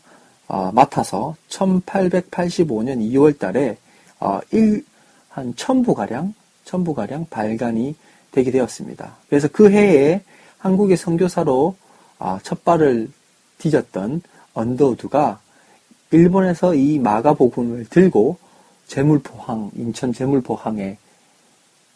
어, 0.48 0.70
맡아서 0.72 1.36
1885년 1.48 2.98
2월 3.12 3.38
달에 3.38 3.76
어, 4.18 4.40
1, 4.50 4.84
한 5.28 5.54
1000부가량, 5.54 6.34
1000부가량 6.64 7.30
발간이 7.30 7.94
되게 8.32 8.50
되었습니다. 8.50 9.16
그래서 9.28 9.48
그 9.52 9.70
해에 9.70 10.22
한국의 10.58 10.96
선교사로 10.96 11.76
어, 12.18 12.38
첫 12.42 12.64
발을 12.64 13.10
뒤졌던 13.58 14.22
언더우드가 14.54 15.40
일본에서 16.10 16.74
이 16.74 16.98
마가복음을 16.98 17.86
들고 17.86 18.36
제물포항, 18.86 19.70
인천 19.76 20.12
제물포항에 20.12 20.98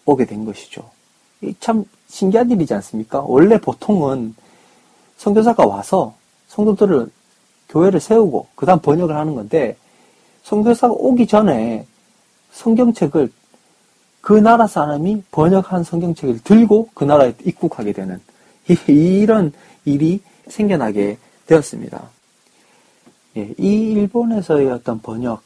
오게 0.04 0.24
된 0.24 0.44
것이죠. 0.44 0.88
참 1.60 1.84
신기한 2.08 2.50
일이지 2.50 2.72
않습니까? 2.74 3.20
원래 3.20 3.58
보통은 3.58 4.34
선교사가 5.16 5.66
와서 5.66 6.14
성도들을 6.48 7.10
교회를 7.68 8.00
세우고 8.00 8.46
그 8.54 8.64
다음 8.64 8.78
번역을 8.80 9.14
하는 9.14 9.34
건데 9.34 9.76
선교사가 10.44 10.94
오기 10.94 11.26
전에 11.26 11.86
성경책을 12.52 13.30
그 14.26 14.32
나라 14.32 14.66
사람이 14.66 15.22
번역한 15.30 15.84
성경책을 15.84 16.40
들고 16.42 16.88
그 16.94 17.04
나라에 17.04 17.34
입국하게 17.44 17.92
되는 17.92 18.20
이런 18.88 19.52
일이 19.84 20.20
생겨나게 20.48 21.18
되었습니다. 21.46 22.10
예, 23.36 23.54
이 23.56 23.92
일본에서의 23.92 24.68
어떤 24.72 25.00
번역 25.00 25.42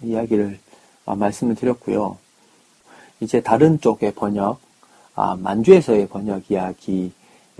이야기를 0.00 0.60
아, 1.06 1.16
말씀을 1.16 1.56
드렸고요. 1.56 2.16
이제 3.18 3.40
다른 3.40 3.80
쪽의 3.80 4.12
번역, 4.14 4.60
아, 5.16 5.34
만주에서의 5.34 6.06
번역 6.06 6.48
이야기를 6.52 7.10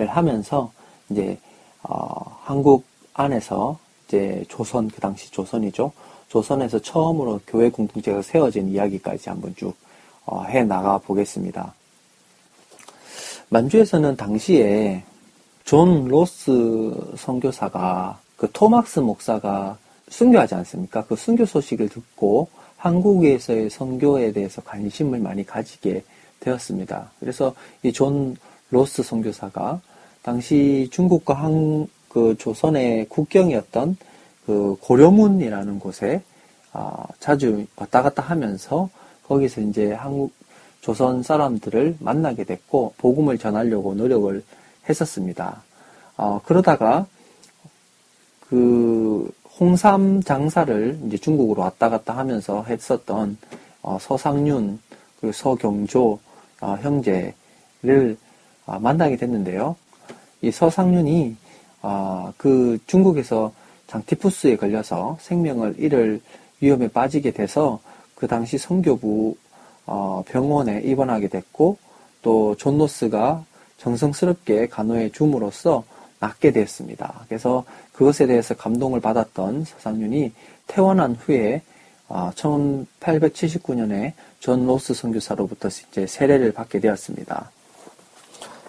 하면서 0.06 0.70
이제 1.10 1.36
어, 1.82 2.38
한국 2.42 2.84
안에서 3.12 3.76
이제 4.06 4.44
조선 4.48 4.86
그 4.86 5.00
당시 5.00 5.32
조선이죠. 5.32 5.90
조선에서 6.28 6.78
처음으로 6.78 7.40
교회 7.44 7.70
공동체가 7.70 8.22
세워진 8.22 8.68
이야기까지 8.68 9.30
한번 9.30 9.52
쭉 9.56 9.74
해 10.48 10.60
어, 10.60 10.64
나가 10.64 10.98
보겠습니다. 10.98 11.74
만주에서는 13.50 14.16
당시에 14.16 15.04
존 15.64 16.08
로스 16.08 17.14
선교사가 17.16 18.18
그 18.36 18.48
토마스 18.52 19.00
목사가 19.00 19.76
순교하지 20.08 20.54
않습니까? 20.56 21.04
그 21.04 21.16
순교 21.16 21.46
소식을 21.46 21.88
듣고 21.88 22.48
한국에서의 22.76 23.70
선교에 23.70 24.32
대해서 24.32 24.60
관심을 24.62 25.18
많이 25.20 25.44
가지게 25.44 26.04
되었습니다. 26.40 27.10
그래서 27.20 27.54
이 27.82 27.92
존 27.92 28.36
로스 28.70 29.02
선교사가 29.02 29.80
당시 30.22 30.88
중국과 30.90 31.34
한, 31.34 31.86
그 32.08 32.36
조선의 32.38 33.06
국경이었던 33.08 33.96
그 34.46 34.76
고려문이라는 34.80 35.78
곳에 35.78 36.22
아, 36.72 37.04
자주 37.20 37.64
왔다 37.76 38.02
갔다 38.02 38.22
하면서 38.22 38.88
거기서 39.26 39.60
이제 39.62 39.92
한국 39.92 40.32
조선 40.80 41.22
사람들을 41.22 41.96
만나게 42.00 42.44
됐고 42.44 42.94
복음을 42.98 43.38
전하려고 43.38 43.94
노력을 43.94 44.42
했었습니다. 44.88 45.62
어, 46.16 46.40
그러다가 46.44 47.06
그 48.40 49.30
홍삼 49.58 50.22
장사를 50.22 50.98
이제 51.06 51.16
중국으로 51.16 51.62
왔다 51.62 51.88
갔다 51.88 52.16
하면서 52.16 52.64
했었던 52.64 53.38
어, 53.82 53.98
서상윤 54.00 54.80
그리고 55.20 55.32
서경조 55.32 56.18
어, 56.60 56.76
형제를 56.82 58.16
어, 58.66 58.78
만나게 58.78 59.16
됐는데요. 59.16 59.76
이 60.42 60.50
서상윤이 60.50 61.36
어, 61.82 62.32
그 62.36 62.78
중국에서 62.86 63.52
장티푸스에 63.86 64.56
걸려서 64.56 65.16
생명을 65.20 65.76
잃을 65.78 66.20
위험에 66.60 66.88
빠지게 66.88 67.30
돼서 67.30 67.80
그 68.24 68.28
당시 68.28 68.56
성교부 68.56 69.36
어, 69.84 70.24
병원에 70.26 70.80
입원하게 70.80 71.28
됐고 71.28 71.76
또 72.22 72.56
존노스가 72.56 73.44
정성스럽게 73.76 74.68
간호해 74.68 75.10
줌으로써 75.10 75.84
낫게 76.20 76.52
되었습니다. 76.52 77.26
그래서 77.28 77.66
그것에 77.92 78.26
대해서 78.26 78.54
감동을 78.54 79.02
받았던 79.02 79.66
서상윤이 79.66 80.32
퇴원한 80.68 81.16
후에 81.16 81.60
1879년에 82.08 84.08
어, 84.08 84.12
존 84.40 84.64
로스 84.64 84.94
선교사로부터 84.94 85.68
이제 85.68 86.06
세례를 86.06 86.52
받게 86.52 86.80
되었습니다. 86.80 87.50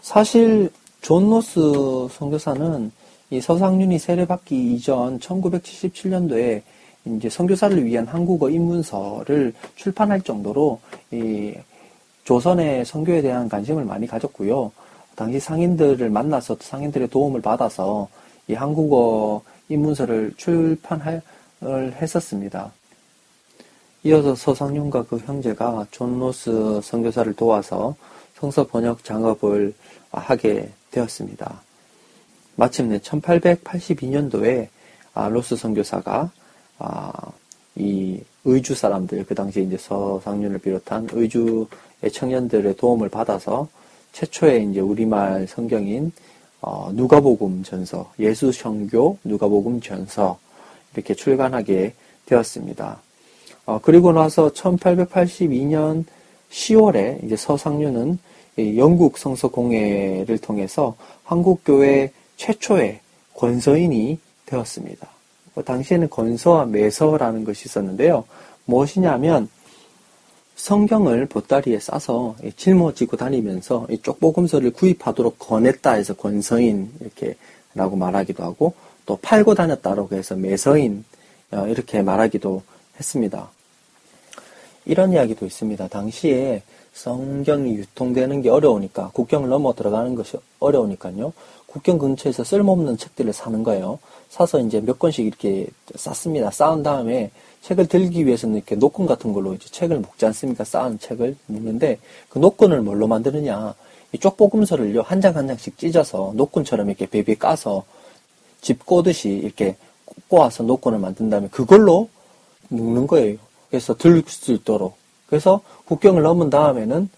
사실 0.01 0.69
존 0.99 1.29
로스 1.29 2.09
선교사는 2.11 2.91
이 3.29 3.39
서상륜이 3.39 3.99
세례받기 3.99 4.73
이전 4.73 5.17
1977년도에 5.21 6.61
이제 7.05 7.29
선교사를 7.29 7.85
위한 7.85 8.05
한국어 8.07 8.49
입문서를 8.49 9.53
출판할 9.75 10.21
정도로 10.21 10.79
이 11.11 11.53
조선의 12.23 12.85
선교에 12.85 13.21
대한 13.21 13.47
관심을 13.47 13.85
많이 13.85 14.07
가졌고요. 14.07 14.71
당시 15.15 15.39
상인들을 15.39 16.09
만나서 16.09 16.57
상인들의 16.59 17.09
도움을 17.09 17.41
받아서 17.41 18.09
이 18.47 18.53
한국어 18.53 19.41
입문서를 19.69 20.33
출판을 20.35 21.21
했었습니다. 21.61 22.71
이어서 24.03 24.35
서상륜과 24.35 25.05
그 25.05 25.17
형제가 25.17 25.87
존 25.91 26.19
로스 26.19 26.81
선교사를 26.83 27.33
도와서 27.33 27.95
성서 28.35 28.67
번역 28.67 29.03
작업을 29.03 29.73
하게 30.11 30.69
되었습니다. 30.91 31.61
마침내 32.55 32.99
1882년도에 32.99 34.67
아, 35.13 35.29
로스 35.29 35.55
선교사가 35.55 36.31
아, 36.79 37.11
이 37.75 38.19
의주 38.45 38.75
사람들 38.75 39.25
그 39.25 39.35
당시에 39.35 39.63
이제 39.63 39.77
서상륜을 39.77 40.59
비롯한 40.59 41.09
의주의 41.11 41.67
청년들의 42.11 42.75
도움을 42.77 43.09
받아서 43.09 43.67
최초의 44.13 44.69
이제 44.69 44.79
우리말 44.79 45.47
성경인 45.47 46.11
어, 46.61 46.89
누가복음 46.93 47.63
전서, 47.63 48.11
예수 48.17 48.51
성교 48.51 49.19
누가복음 49.23 49.81
전서 49.81 50.39
이렇게 50.93 51.13
출간하게 51.13 51.93
되었습니다. 52.25 53.01
어, 53.65 53.79
그리고 53.81 54.11
나서 54.11 54.49
1882년 54.49 56.05
10월에 56.49 57.23
이제 57.23 57.35
서상류는 57.35 58.17
영국 58.77 59.17
성서 59.17 59.49
공회를 59.49 60.37
통해서 60.37 60.95
한국 61.23 61.61
교회 61.65 62.11
최초의 62.37 62.99
권서인이 63.35 64.17
되었습니다. 64.45 65.14
그 65.55 65.63
당시에는 65.63 66.09
권서와 66.09 66.65
매서라는 66.65 67.45
것이 67.45 67.65
있었는데요. 67.67 68.25
무엇이냐면 68.65 69.49
성경을 70.55 71.25
보따리에 71.25 71.79
싸서 71.79 72.35
짊어지고 72.55 73.17
다니면서 73.17 73.87
쪽보금서를 74.03 74.71
구입하도록 74.71 75.39
권했다 75.39 75.93
해서 75.93 76.13
권서인 76.13 76.91
이렇게 76.99 77.35
라고 77.73 77.95
말하기도 77.95 78.43
하고 78.43 78.73
또 79.05 79.17
팔고 79.21 79.53
다녔다라고 79.55 80.15
해서 80.15 80.35
매서인 80.35 81.03
어, 81.51 81.67
이렇게 81.67 82.01
말하기도 82.01 82.61
했습니다. 82.97 83.49
이런 84.85 85.11
이야기도 85.11 85.45
있습니다. 85.45 85.87
당시에 85.87 86.63
성경이 86.93 87.75
유통되는 87.75 88.41
게 88.41 88.49
어려우니까 88.49 89.11
국경을 89.13 89.49
넘어 89.49 89.73
들어가는 89.73 90.15
것이 90.15 90.37
어려우니까요. 90.59 91.33
국경 91.75 91.97
근처에서 91.97 92.45
쓸모없는 92.45 92.95
책들을 92.95 93.33
사는 93.33 93.61
거예요. 93.61 93.99
사서 94.29 94.61
이제 94.61 94.79
몇 94.79 94.97
권씩 94.97 95.25
이렇게 95.25 95.67
쌌습니다. 95.95 96.49
쌓은 96.49 96.83
다음에 96.83 97.31
책을 97.63 97.87
들기 97.87 98.25
위해서는 98.25 98.55
이렇게 98.55 98.75
노건 98.75 99.05
같은 99.05 99.33
걸로 99.33 99.53
이제 99.53 99.67
책을 99.69 99.99
묶지 99.99 100.25
않습니까? 100.27 100.63
쌓은 100.63 100.99
책을 100.99 101.35
묶는데 101.47 101.99
그 102.29 102.39
노건을 102.39 102.79
뭘로 102.81 103.07
만드느냐? 103.07 103.75
이 104.13 104.17
쪽보금서를요 104.19 105.01
한 105.01 105.19
장 105.19 105.35
한 105.35 105.47
장씩 105.47 105.77
찢어서 105.77 106.31
노건처럼 106.35 106.87
이렇게 106.87 107.07
베비에 107.07 107.35
까서 107.35 107.83
집 108.61 108.85
꼬듯이 108.85 109.27
이렇게 109.29 109.75
꼬아서 110.29 110.63
노건을 110.63 110.99
만든 110.99 111.29
다음에 111.29 111.49
그걸로 111.49 112.07
묶는 112.69 113.05
거예요. 113.05 113.37
그래서 113.69 113.93
들 113.97 114.23
수 114.27 114.53
있도록. 114.53 114.95
그래서 115.27 115.59
국경을 115.87 116.21
넘은 116.21 116.49
다음에는 116.49 117.09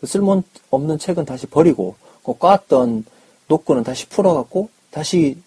그 0.00 0.06
쓸모없는 0.06 0.98
책은 0.98 1.26
다시 1.26 1.46
버리고 1.46 1.96
그 2.24 2.32
꽈던 2.38 3.04
노건은 3.48 3.84
다시 3.84 4.08
풀어갖고 4.08 4.68
다시 4.90 5.38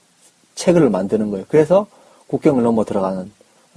책을 0.56 0.90
만드는 0.90 1.32
거예요. 1.32 1.46
그래서 1.50 1.88
국경을 2.28 2.64
넘어 2.64 2.84
들어가는 2.86 3.32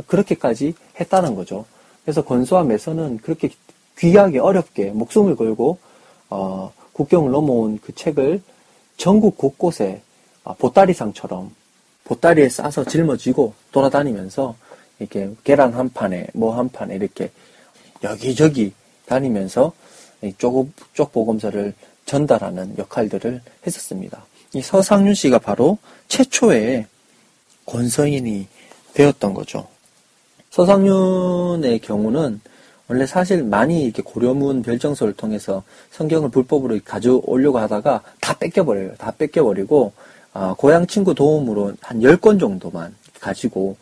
그렇게까지 0.07 0.75
했다는 1.01 1.35
거죠. 1.35 1.65
그래서 2.05 2.23
권수와 2.25 2.65
매서는 2.65 3.19
그렇게 3.19 3.51
귀하게 3.99 4.39
어렵게 4.39 4.91
목숨을 4.91 5.37
걸고 5.37 5.79
어, 6.31 6.73
국경을 6.93 7.31
넘어온 7.31 7.79
그 7.83 7.95
책을 7.95 8.43
전국 8.97 9.37
곳곳에 9.37 10.03
어, 10.45 10.55
보따리상처럼 10.55 11.55
보따리에 12.05 12.49
싸서 12.49 12.85
짊어지고 12.85 13.55
돌아다니면서 13.71 14.57
이렇게 14.99 15.31
계란 15.45 15.73
한 15.73 15.91
판에 15.91 16.27
뭐 16.35 16.57
한 16.57 16.69
판에 16.69 16.95
이렇게 16.95 17.31
여기저기 18.03 18.73
다니면서 19.07 19.73
쪽, 20.39 20.71
쪽보검서를 20.95 21.75
전달하는 22.07 22.77
역할들을 22.79 23.41
했었습니다. 23.67 24.25
이 24.55 24.61
서상윤 24.61 25.15
씨가 25.15 25.39
바로 25.39 25.79
최초의 26.09 26.87
권서인이 27.67 28.47
되었던 28.95 29.35
거죠. 29.35 29.69
서상윤의 30.51 31.79
경우는 31.79 32.41
원래 32.89 33.07
사실 33.07 33.43
많이 33.43 33.85
이렇게 33.85 34.03
고려문 34.03 34.63
별정서를 34.63 35.15
통해서 35.15 35.63
성경을 35.93 36.31
불법으로 36.31 36.79
가져오려고 36.85 37.59
하다가 37.59 38.03
다 38.21 38.35
뺏겨버려요. 38.39 38.97
다 38.97 39.13
뺏겨버리고, 39.17 39.93
어, 40.35 40.55
고향 40.59 40.87
친구 40.87 41.15
도움으로 41.15 41.73
한 41.81 42.01
10권 42.01 42.39
정도만 42.39 42.95
가지고 43.19 43.77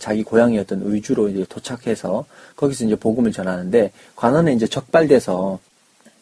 자기 0.00 0.22
고향이었던 0.22 0.82
의주로 0.84 1.28
이제 1.28 1.46
도착해서 1.48 2.24
거기서 2.56 2.86
이제 2.86 2.96
복음을 2.96 3.32
전하는데 3.32 3.92
관원에 4.16 4.52
이제 4.52 4.66
적발돼서 4.66 5.60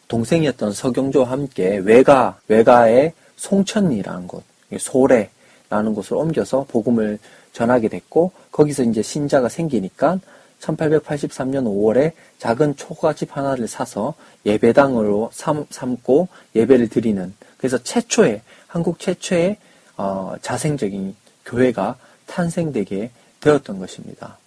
동생이었던 0.07 0.71
서경조와 0.71 1.29
함께 1.29 1.77
외가, 1.77 2.39
외가의 2.47 3.13
송천리라는 3.35 4.27
곳, 4.27 4.43
소래라는 4.77 5.93
곳을 5.93 6.17
옮겨서 6.17 6.65
복음을 6.69 7.19
전하게 7.53 7.87
됐고 7.89 8.31
거기서 8.51 8.83
이제 8.83 9.01
신자가 9.01 9.49
생기니까 9.49 10.19
1883년 10.61 11.65
5월에 11.65 12.13
작은 12.39 12.75
초가집 12.75 13.35
하나를 13.35 13.67
사서 13.67 14.15
예배당으로 14.45 15.29
삼, 15.31 15.97
고 15.97 16.27
예배를 16.55 16.89
드리는 16.89 17.33
그래서 17.57 17.77
최초의 17.77 18.41
한국 18.67 18.99
최초의 18.99 19.57
어, 19.97 20.35
자생적인 20.41 21.15
교회가 21.45 21.97
탄생되게 22.27 23.11
되었던 23.39 23.79
것입니다. 23.79 24.37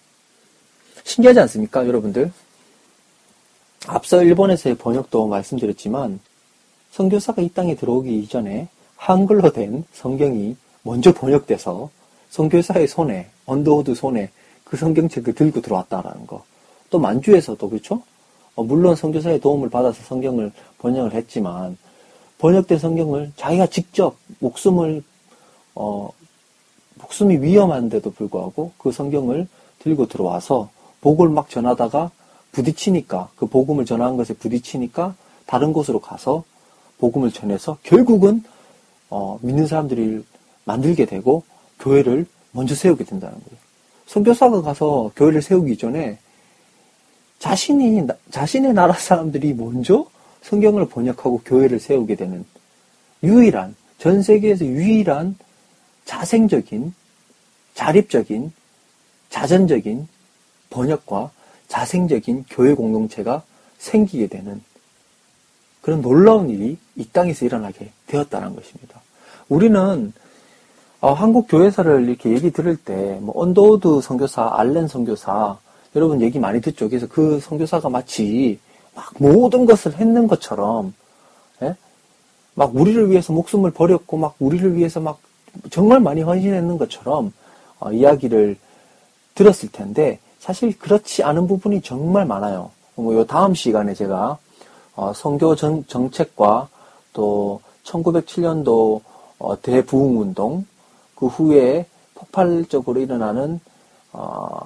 신기하지 1.05 1.41
않습니까, 1.41 1.87
여러분들? 1.87 2.31
앞서 3.87 4.23
일본에서의 4.23 4.77
번역도 4.77 5.27
말씀드렸지만 5.27 6.21
선교사가 6.91 7.43
이 7.43 7.49
땅에 7.49 7.75
들어오기 7.75 8.19
이전에 8.21 8.69
한글로 8.97 9.53
된 9.53 9.85
성경이 9.93 10.57
먼저 10.83 11.13
번역돼서 11.13 11.91
선교사의 12.31 12.89
손에 12.89 13.29
언더우드 13.47 13.95
손에 13.95 14.31
그 14.65 14.77
성경책을 14.77 15.35
들고 15.35 15.61
들어왔다라는 15.61 16.27
거. 16.27 16.45
또 16.91 16.99
만주에서도 16.99 17.69
그렇죠? 17.69 18.03
어, 18.55 18.63
물론 18.63 18.95
선교사의 18.95 19.41
도움을 19.41 19.71
받아서 19.71 20.03
성경을 20.03 20.53
번역을 20.79 21.15
했지만 21.15 21.77
번역된 22.39 22.79
성경을 22.79 23.33
자기가 23.37 23.67
직접 23.67 24.17
목숨을 24.41 25.03
어, 25.75 26.11
목숨이 26.95 27.39
위험한데도 27.39 28.11
불구하고 28.13 28.73
그 28.77 28.93
성경을 28.93 29.49
들고 29.79 30.07
들어와서 30.07 30.71
복을 31.01 31.29
막 31.29 31.49
전하다가 31.49 32.11
부딪히니까 32.53 33.31
그 33.37 33.47
복음을 33.47 33.85
전하는 33.85 34.17
것에 34.17 34.35
부딪히니까 34.35 35.15
다른 35.47 35.73
곳으로 35.73 36.01
가서 36.01 36.45
복음을 36.99 37.31
전해서 37.33 37.79
결국은 37.83 38.43
어, 39.09 39.39
믿는 39.43 39.67
사람들이 39.67 40.25
만들게 40.65 41.05
되고 41.07 41.43
교회를 41.81 42.27
먼저 42.53 42.75
세우게 42.75 43.05
된다는 43.05 43.35
거예요. 43.35 43.59
선교사가 44.07 44.63
가서 44.63 45.11
교회를 45.17 45.43
세우기 45.43 45.79
전에 45.79 46.19
자신이 47.39 48.07
자신의 48.31 48.75
나라 48.75 48.93
사람들이 48.93 49.55
먼저 49.55 50.07
성경을 50.43 50.89
번역하고 50.89 51.43
교회를 51.45 51.81
세우게 51.81 52.17
되는 52.17 52.45
유일한 53.23 53.75
전 53.99 54.23
세계에서 54.23 54.65
유일한 54.65 55.37
자생적인 56.05 56.93
자립적인 57.75 58.53
자전적인 59.31 60.09
번역과 60.71 61.31
자생적인 61.71 62.47
교회 62.51 62.75
공동체가 62.75 63.43
생기게 63.79 64.27
되는 64.27 64.61
그런 65.81 66.03
놀라운 66.03 66.51
일이 66.51 66.77
이 66.97 67.09
땅에서 67.09 67.47
일어나게 67.47 67.91
되었다는 68.09 68.55
것입니다. 68.55 69.01
우리는 69.49 70.13
어, 71.01 71.15
한국 71.15 71.47
교회사를 71.49 72.07
이렇게 72.09 72.31
얘기 72.31 72.51
들을 72.51 72.77
때, 72.77 73.19
뭐, 73.23 73.33
언더우드 73.35 74.03
선교사, 74.03 74.51
알렌 74.53 74.87
선교사, 74.87 75.57
여러분 75.97 76.21
얘기 76.21 76.39
많이 76.39 76.61
듣죠. 76.61 76.91
그래서 76.91 77.07
그 77.09 77.41
선교사가 77.41 77.89
마치 77.89 78.59
막 78.95 79.15
모든 79.19 79.65
것을 79.65 79.97
했는 79.97 80.29
것처럼, 80.29 80.93
예? 81.63 81.75
막 82.53 82.77
우리를 82.77 83.11
위해서 83.11 83.33
목숨을 83.33 83.71
버렸고, 83.71 84.19
막 84.19 84.35
우리를 84.41 84.77
위해서 84.77 85.01
막 85.01 85.21
정말 85.71 86.01
많이 86.01 86.21
헌신했는 86.21 86.77
것처럼 86.77 87.33
어, 87.79 87.91
이야기를 87.93 88.59
들었을 89.35 89.71
텐데, 89.73 90.19
사실 90.41 90.77
그렇지 90.79 91.23
않은 91.23 91.47
부분이 91.47 91.83
정말 91.83 92.27
많아요. 92.27 92.71
뭐요 92.97 93.25
다음 93.25 93.55
시간에 93.55 93.95
제가 93.95 94.39
어, 94.97 95.13
성교 95.15 95.55
정, 95.55 95.85
정책과 95.85 96.69
또 97.13 97.61
1907년도 97.85 99.01
어, 99.39 99.61
대부흥 99.63 100.21
운동 100.21 100.67
그 101.15 101.27
후에 101.27 101.87
폭발적으로 102.15 103.01
일어나는 103.01 103.61
어, 104.13 104.61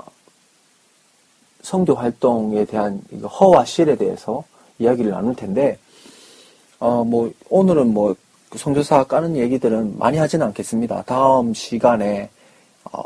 성교 1.62 1.94
활동에 1.94 2.64
대한 2.64 3.02
허와 3.22 3.64
실에 3.64 3.96
대해서 3.96 4.44
이야기를 4.78 5.10
나눌 5.10 5.34
텐데 5.34 5.78
어, 6.78 7.04
뭐 7.04 7.32
오늘은 7.50 7.92
뭐 7.92 8.14
성교사 8.54 9.04
까는 9.04 9.36
얘기들은 9.36 9.98
많이 9.98 10.18
하지는 10.18 10.46
않겠습니다. 10.46 11.02
다음 11.02 11.52
시간에 11.52 12.30
어, 12.84 13.02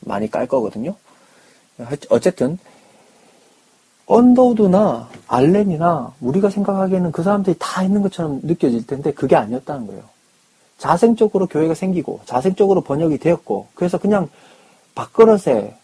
많이 0.00 0.30
깔 0.30 0.46
거거든요. 0.46 0.94
어쨌든 2.10 2.58
언더우드나 4.06 5.08
알렌이나 5.26 6.14
우리가 6.20 6.50
생각하기에는 6.50 7.12
그 7.12 7.22
사람들이 7.22 7.56
다 7.58 7.82
있는 7.82 8.02
것처럼 8.02 8.40
느껴질 8.42 8.86
텐데 8.86 9.12
그게 9.12 9.36
아니었다는 9.36 9.86
거예요. 9.86 10.02
자생적으로 10.78 11.46
교회가 11.46 11.74
생기고 11.74 12.20
자생적으로 12.24 12.80
번역이 12.80 13.18
되었고 13.18 13.68
그래서 13.74 13.98
그냥 13.98 14.28
밥그릇에 14.94 15.76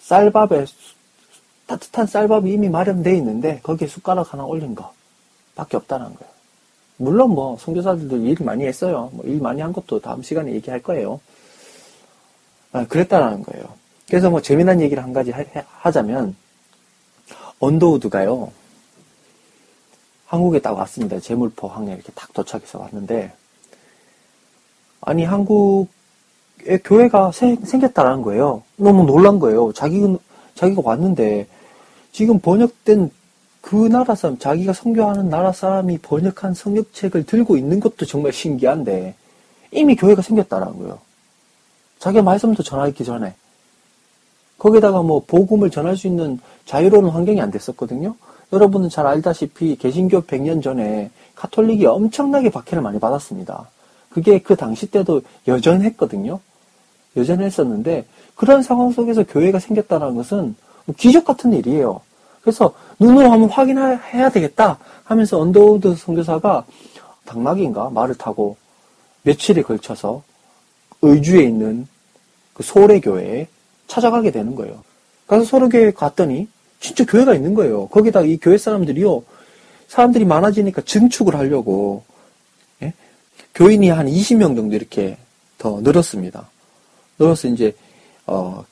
쌀밥에 0.00 0.66
따뜻한 1.66 2.06
쌀밥이 2.06 2.52
이미 2.52 2.68
마련되어 2.68 3.14
있는데 3.14 3.60
거기에 3.62 3.88
숟가락 3.88 4.32
하나 4.32 4.44
올린 4.44 4.74
거 4.74 4.92
밖에 5.56 5.76
없다는 5.76 6.06
거예요. 6.06 6.36
물론 6.98 7.30
뭐 7.30 7.56
선교사들도 7.58 8.18
일 8.18 8.36
많이 8.40 8.64
했어요. 8.64 9.10
뭐 9.12 9.26
일 9.26 9.40
많이 9.40 9.60
한 9.60 9.72
것도 9.72 10.00
다음 10.00 10.22
시간에 10.22 10.52
얘기할 10.52 10.82
거예요. 10.82 11.20
아, 12.72 12.86
그랬다라는 12.86 13.42
거예요. 13.42 13.66
그래서 14.08 14.30
뭐 14.30 14.40
재미난 14.40 14.80
얘기를 14.80 15.02
한 15.02 15.12
가지 15.12 15.32
하, 15.32 15.90
자면 15.90 16.36
언더우드가요 17.58 18.52
한국에 20.26 20.60
딱 20.60 20.72
왔습니다. 20.72 21.20
제물포 21.20 21.68
항에 21.68 21.92
이렇게 21.92 22.12
딱 22.14 22.32
도착해서 22.32 22.80
왔는데 22.80 23.32
아니 25.00 25.24
한국에 25.24 26.78
교회가 26.84 27.32
생, 27.32 27.64
생겼다라는 27.64 28.22
거예요. 28.22 28.62
너무 28.76 29.04
놀란 29.04 29.38
거예요. 29.38 29.72
자기 29.72 30.02
자기가 30.54 30.82
왔는데 30.84 31.46
지금 32.12 32.40
번역된 32.40 33.10
그 33.60 33.88
나라 33.88 34.14
사람, 34.14 34.38
자기가 34.38 34.72
선교하는 34.72 35.28
나라 35.28 35.52
사람이 35.52 35.98
번역한 35.98 36.54
성역책을 36.54 37.26
들고 37.26 37.56
있는 37.56 37.80
것도 37.80 38.06
정말 38.06 38.32
신기한데 38.32 39.14
이미 39.72 39.96
교회가 39.96 40.22
생겼다라는 40.22 40.78
거예요. 40.78 41.00
자기가 41.98 42.22
말씀도 42.22 42.62
전하기 42.62 43.04
전에 43.04 43.34
거기다가 44.58 45.02
뭐 45.02 45.22
복음을 45.26 45.70
전할 45.70 45.96
수 45.96 46.06
있는 46.06 46.40
자유로운 46.64 47.08
환경이 47.08 47.40
안 47.40 47.50
됐었거든요. 47.50 48.14
여러분은 48.52 48.88
잘 48.88 49.06
알다시피 49.06 49.76
개신교 49.76 50.22
100년 50.22 50.62
전에 50.62 51.10
카톨릭이 51.34 51.84
엄청나게 51.86 52.50
박해를 52.50 52.82
많이 52.82 52.98
받았습니다. 52.98 53.68
그게 54.10 54.38
그 54.38 54.56
당시 54.56 54.86
때도 54.86 55.22
여전했거든요. 55.46 56.40
여전했었는데 57.16 58.06
그런 58.34 58.62
상황 58.62 58.92
속에서 58.92 59.24
교회가 59.24 59.58
생겼다는 59.58 60.14
것은 60.16 60.54
뭐 60.84 60.94
기적 60.96 61.24
같은 61.24 61.52
일이에요. 61.52 62.00
그래서 62.40 62.74
눈으로 63.00 63.30
한번 63.30 63.50
확인해야 63.50 64.30
되겠다 64.30 64.78
하면서 65.04 65.40
언더우드 65.40 65.96
선교사가 65.96 66.64
당나귀인가 67.24 67.90
말을 67.90 68.14
타고 68.14 68.56
며칠에 69.22 69.62
걸쳐서 69.62 70.22
의주에 71.02 71.42
있는 71.42 71.88
그 72.54 72.62
소래 72.62 73.00
교회에 73.00 73.48
찾아가게 73.86 74.30
되는 74.30 74.54
거예요. 74.54 74.82
가서 75.26 75.44
소래교회에 75.44 75.92
갔더니 75.92 76.48
진짜 76.80 77.04
교회가 77.04 77.34
있는 77.34 77.54
거예요. 77.54 77.88
거기다 77.88 78.22
이 78.22 78.38
교회 78.38 78.58
사람들이요. 78.58 79.22
사람들이 79.88 80.24
많아지니까 80.24 80.82
증축을 80.82 81.36
하려고 81.36 82.04
교인이 83.56 83.88
한 83.88 84.06
20명 84.06 84.54
정도 84.54 84.76
이렇게 84.76 85.16
더 85.56 85.80
늘었습니다. 85.80 86.48
늘어서 87.18 87.48
이제 87.48 87.74
어, 88.26 88.62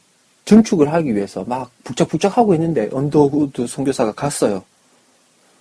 증축을 0.44 0.92
하기 0.92 1.16
위해서 1.16 1.42
막 1.46 1.70
북적북적 1.84 2.36
하고 2.36 2.54
있는데 2.54 2.90
언더우드 2.92 3.66
선교사가 3.66 4.12
갔어요. 4.12 4.62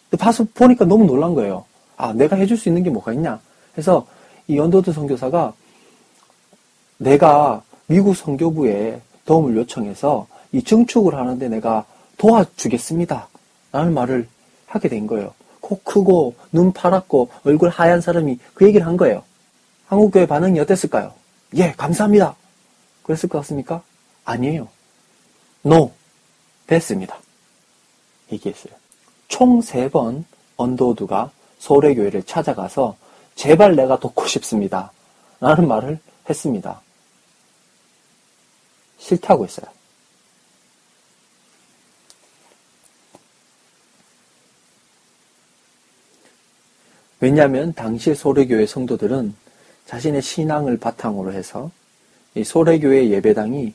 근데 0.10 0.22
봐서 0.22 0.46
보니까 0.54 0.84
너무 0.84 1.06
놀란 1.06 1.34
거예요. 1.34 1.64
아, 1.96 2.12
내가 2.12 2.36
해줄 2.36 2.58
수 2.58 2.68
있는 2.68 2.84
게 2.84 2.90
뭐가 2.90 3.14
있냐? 3.14 3.40
해서 3.78 4.06
이 4.48 4.60
언더우드 4.60 4.92
선교사가 4.92 5.54
내가 6.98 7.64
미국 7.88 8.18
선교부에 8.18 9.00
도움을 9.26 9.56
요청해서 9.58 10.28
이 10.52 10.64
증축을 10.64 11.16
하는데 11.16 11.48
내가 11.50 11.86
도와주겠습니다. 12.18 13.28
라는 13.72 13.94
말을 13.94 14.28
하게 14.68 14.90
된 14.90 15.08
거예요. 15.08 15.34
코 15.60 15.80
크고 15.82 16.36
눈 16.52 16.74
파랗고 16.74 17.30
얼굴 17.46 17.70
하얀 17.70 18.02
사람이 18.02 18.38
그 18.54 18.66
얘기를 18.68 18.86
한 18.86 18.98
거예요. 18.98 19.24
한국교회 19.88 20.26
반응이 20.28 20.60
어땠을까요? 20.60 21.14
예, 21.56 21.72
감사합니다. 21.72 22.36
그랬을 23.04 23.30
것 23.30 23.40
같습니까? 23.40 23.82
아니에요. 24.26 24.68
No. 25.66 25.92
됐습니다. 26.68 27.18
얘기했어요. 28.32 28.74
총 29.28 29.60
세 29.62 29.90
번 29.90 30.26
언더우드가 30.58 31.32
서울의 31.60 31.96
교회를 31.96 32.24
찾아가서 32.24 32.96
제발 33.36 33.76
내가 33.76 34.00
돕고 34.00 34.28
싶습니다. 34.28 34.92
라는 35.40 35.68
말을 35.68 36.00
했습니다. 36.30 36.82
싫다고 39.04 39.46
했어요. 39.46 39.68
왜냐하면 47.20 47.74
당시 47.74 48.16
소래교회 48.16 48.66
성도들은 48.66 49.34
자신의 49.86 50.22
신앙을 50.22 50.78
바탕으로 50.78 51.32
해서 51.34 51.72
이 52.36 52.44
소래교회 52.44 53.10
예배당이 53.10 53.74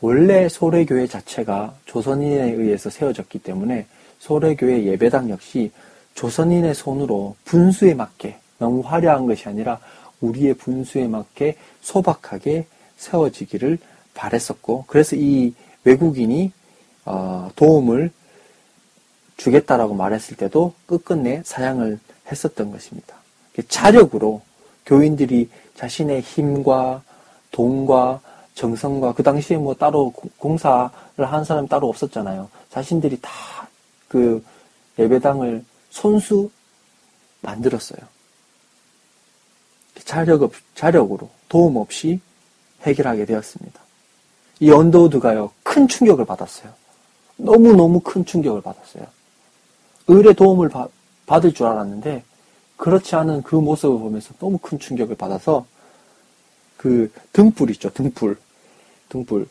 원래 0.00 0.48
소래교회 0.48 1.06
자체가 1.06 1.76
조선인에 1.86 2.52
의해서 2.52 2.88
세워졌기 2.88 3.40
때문에 3.40 3.86
소래교회 4.18 4.84
예배당 4.84 5.30
역시 5.30 5.72
조선인의 6.14 6.74
손으로 6.74 7.36
분수에 7.44 7.94
맞게 7.94 8.36
너무 8.58 8.80
화려한 8.80 9.26
것이 9.26 9.48
아니라 9.48 9.80
우리의 10.20 10.54
분수에 10.54 11.08
맞게 11.08 11.56
소박하게 11.80 12.66
세워지기를 12.96 13.78
바랬었고 14.14 14.84
그래서 14.86 15.16
이 15.16 15.54
외국인이 15.84 16.52
어, 17.04 17.50
도움을 17.56 18.10
주겠다라고 19.36 19.94
말했을 19.94 20.36
때도 20.36 20.74
끝끝내 20.86 21.42
사양을 21.44 21.98
했었던 22.30 22.70
것입니다. 22.70 23.16
자력으로 23.68 24.42
교인들이 24.86 25.48
자신의 25.74 26.20
힘과 26.20 27.02
돈과 27.50 28.20
정성과 28.54 29.14
그 29.14 29.22
당시에 29.22 29.56
뭐 29.56 29.74
따로 29.74 30.12
공사를 30.36 30.90
한 31.18 31.44
사람 31.44 31.66
따로 31.66 31.88
없었잖아요. 31.88 32.48
자신들이 32.70 33.18
다 33.20 33.60
그 34.10 34.44
예배당을 34.98 35.64
손수 35.90 36.50
만들었어요. 37.40 38.00
자력 40.04 40.42
없, 40.42 40.52
자력으로 40.74 41.30
도움 41.48 41.76
없이 41.76 42.20
해결하게 42.82 43.24
되었습니다. 43.24 43.80
이 44.60 44.70
언더우드가요 44.70 45.50
큰 45.62 45.88
충격을 45.88 46.24
받았어요. 46.26 46.72
너무 47.36 47.72
너무 47.74 48.00
큰 48.00 48.24
충격을 48.24 48.60
받았어요. 48.60 49.06
을의 50.10 50.34
도움을 50.34 50.68
바, 50.68 50.88
받을 51.26 51.52
줄 51.54 51.66
알았는데 51.66 52.22
그렇지 52.76 53.14
않은 53.16 53.42
그 53.42 53.56
모습을 53.56 53.98
보면서 53.98 54.34
너무 54.38 54.58
큰 54.58 54.78
충격을 54.78 55.16
받아서 55.16 55.66
그 56.76 57.12
등불 57.32 57.70
있죠 57.72 57.90
등불 57.90 58.38
등불 59.08 59.48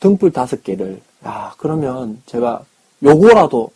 등불 0.00 0.32
다섯 0.32 0.62
개를 0.62 1.00
아 1.22 1.54
그러면 1.58 2.22
제가 2.26 2.64
요거라도 3.02 3.72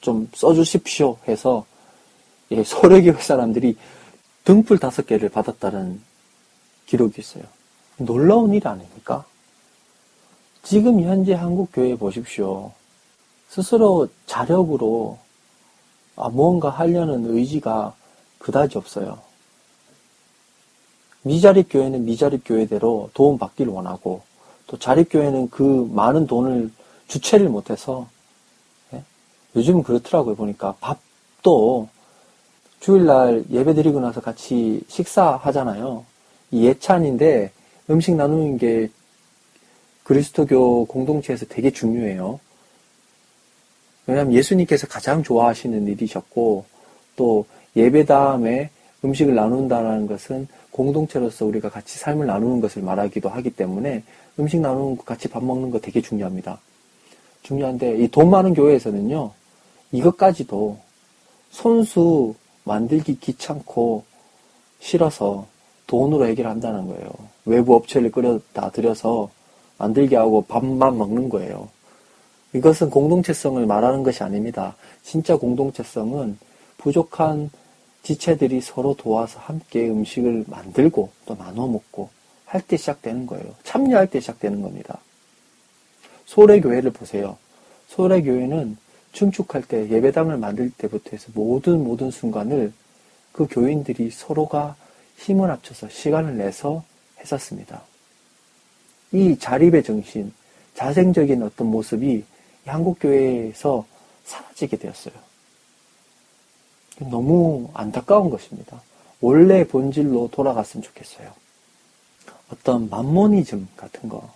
좀 0.00 0.28
써주십시오 0.34 1.18
해서 1.28 1.64
예, 2.52 2.64
소래교회 2.64 3.20
사람들이 3.20 3.76
등불 4.44 4.78
다섯 4.78 5.06
개를 5.06 5.28
받았다는 5.28 6.00
기록이 6.86 7.20
있어요. 7.20 7.44
놀라운 7.96 8.54
일 8.54 8.66
아닙니까? 8.66 9.24
지금 10.62 11.00
현재 11.00 11.34
한국 11.34 11.70
교회 11.72 11.96
보십시오. 11.96 12.72
스스로 13.48 14.08
자력으로 14.26 15.18
아, 16.16 16.28
무언가 16.28 16.68
하려는 16.68 17.34
의지가 17.34 17.94
그다지 18.38 18.78
없어요. 18.78 19.18
미자립 21.22 21.68
교회는 21.70 22.04
미자립 22.04 22.42
교회대로 22.44 23.10
도움 23.14 23.38
받기를 23.38 23.72
원하고 23.72 24.22
또 24.66 24.78
자립 24.78 25.08
교회는 25.10 25.50
그 25.50 25.88
많은 25.92 26.26
돈을 26.26 26.70
주체를 27.08 27.48
못해서 27.48 28.08
예? 28.94 29.02
요즘은 29.56 29.82
그렇더라고요 29.82 30.36
보니까 30.36 30.76
밥도 30.80 31.88
주일날 32.80 33.44
예배 33.50 33.74
드리고 33.74 34.00
나서 34.00 34.20
같이 34.20 34.80
식사하잖아요. 34.88 36.04
이 36.52 36.64
예찬인데 36.64 37.52
음식 37.90 38.14
나누는 38.14 38.56
게 38.56 38.88
그리스도교 40.10 40.86
공동체에서 40.86 41.46
되게 41.46 41.70
중요해요. 41.70 42.40
왜냐하면 44.06 44.34
예수님께서 44.34 44.88
가장 44.88 45.22
좋아하시는 45.22 45.86
일이셨고 45.86 46.64
또 47.14 47.46
예배 47.76 48.06
다음에 48.06 48.70
음식을 49.04 49.36
나눈다는 49.36 50.08
것은 50.08 50.48
공동체로서 50.72 51.46
우리가 51.46 51.70
같이 51.70 51.96
삶을 51.96 52.26
나누는 52.26 52.60
것을 52.60 52.82
말하기도 52.82 53.28
하기 53.28 53.50
때문에 53.50 54.02
음식 54.40 54.58
나누는 54.58 54.96
거 54.96 55.04
같이 55.04 55.28
밥 55.28 55.44
먹는 55.44 55.70
거 55.70 55.78
되게 55.78 56.00
중요합니다. 56.00 56.58
중요한데 57.44 57.98
이 57.98 58.08
돈 58.08 58.30
많은 58.30 58.54
교회에서는요 58.54 59.30
이것까지도 59.92 60.76
손수 61.50 62.34
만들기 62.64 63.20
귀찮고 63.20 64.02
싫어서 64.80 65.46
돈으로 65.86 66.26
해결한다는 66.26 66.88
거예요. 66.88 67.10
외부 67.44 67.76
업체를 67.76 68.10
끌어다 68.10 68.70
들여서 68.72 69.30
만들게 69.80 70.14
하고 70.16 70.42
밥만 70.42 70.98
먹는 70.98 71.30
거예요. 71.30 71.70
이것은 72.52 72.90
공동체성을 72.90 73.64
말하는 73.64 74.02
것이 74.02 74.22
아닙니다. 74.22 74.76
진짜 75.02 75.36
공동체성은 75.36 76.38
부족한 76.76 77.50
지체들이 78.02 78.60
서로 78.60 78.94
도와서 78.94 79.40
함께 79.40 79.88
음식을 79.88 80.44
만들고 80.46 81.10
또 81.26 81.36
나눠 81.36 81.66
먹고 81.66 82.10
할 82.44 82.62
때 82.62 82.76
시작되는 82.76 83.26
거예요. 83.26 83.54
참여할 83.62 84.08
때 84.08 84.20
시작되는 84.20 84.60
겁니다. 84.60 84.98
소래 86.26 86.60
교회를 86.60 86.90
보세요. 86.90 87.38
소래 87.88 88.22
교회는 88.22 88.76
충축할 89.12 89.62
때 89.62 89.88
예배당을 89.88 90.36
만들 90.36 90.70
때부터 90.70 91.10
해서 91.12 91.28
모든 91.34 91.82
모든 91.82 92.10
순간을 92.10 92.72
그 93.32 93.46
교인들이 93.48 94.10
서로가 94.10 94.76
힘을 95.16 95.50
합쳐서 95.50 95.88
시간을 95.88 96.36
내서 96.36 96.84
했었습니다. 97.20 97.82
이 99.12 99.36
자립의 99.38 99.82
정신, 99.82 100.32
자생적인 100.74 101.42
어떤 101.42 101.66
모습이 101.68 102.24
한국교회에서 102.66 103.84
사라지게 104.24 104.76
되었어요. 104.76 105.14
너무 107.00 107.70
안타까운 107.74 108.30
것입니다. 108.30 108.82
원래 109.20 109.66
본질로 109.66 110.30
돌아갔으면 110.32 110.82
좋겠어요. 110.82 111.32
어떤 112.52 112.88
만모니즘 112.88 113.68
같은 113.76 114.08
거. 114.08 114.30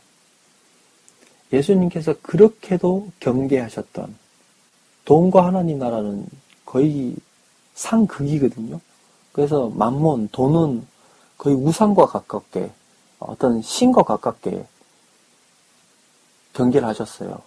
예수님께서 1.52 2.14
그렇게도 2.22 3.10
경계하셨던 3.20 4.14
돈과 5.04 5.46
하나님 5.46 5.78
나라는 5.78 6.26
거의 6.64 7.14
상극이거든요. 7.74 8.80
그래서 9.32 9.68
만몬, 9.68 10.28
돈은 10.28 10.86
거의 11.36 11.56
우상과 11.56 12.06
가깝게 12.06 12.70
어떤 13.26 13.62
신과 13.62 14.02
가깝게 14.02 14.66
경계를 16.52 16.86
하셨어요. 16.88 17.42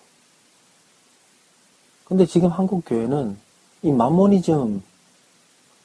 근데 2.05 2.25
지금 2.25 2.49
한국 2.49 2.83
교회는 2.85 3.37
이 3.81 3.91
만모니즘 3.91 4.81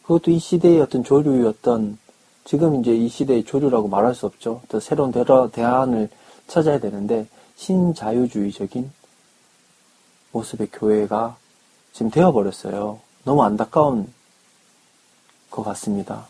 그것도 0.03 0.31
이 0.31 0.39
시대의 0.39 0.81
어떤 0.81 1.05
조류였던 1.05 1.99
지금 2.45 2.81
이제 2.81 2.95
이 2.95 3.09
시대의 3.09 3.45
조류라고 3.45 3.89
말할 3.89 4.15
수 4.15 4.27
없죠. 4.27 4.63
또 4.69 4.81
새로운 4.81 5.13
대안을 5.13 6.09
찾아야 6.47 6.81
되는데 6.81 7.27
신자유주의적인 7.57 8.91
모습의 10.33 10.69
교회가 10.73 11.37
지금 11.93 12.11
되어버렸어요. 12.11 13.01
너무 13.25 13.43
안타까운 13.45 14.13
것 15.51 15.63
같습니다. 15.63 16.27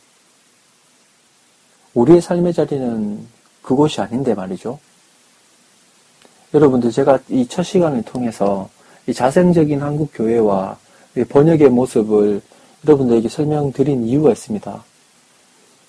우리의 1.94 2.20
삶의 2.20 2.52
자리는 2.52 3.26
그곳이 3.62 4.00
아닌데 4.00 4.34
말이죠. 4.34 4.78
여러분들 6.54 6.90
제가 6.90 7.20
이 7.28 7.46
첫 7.48 7.62
시간을 7.62 8.02
통해서 8.02 8.68
이 9.06 9.14
자생적인 9.14 9.82
한국 9.82 10.10
교회와 10.12 10.78
번역의 11.28 11.70
모습을 11.70 12.42
여러분들에게 12.86 13.28
설명드린 13.28 14.04
이유가 14.04 14.30
있습니다. 14.32 14.84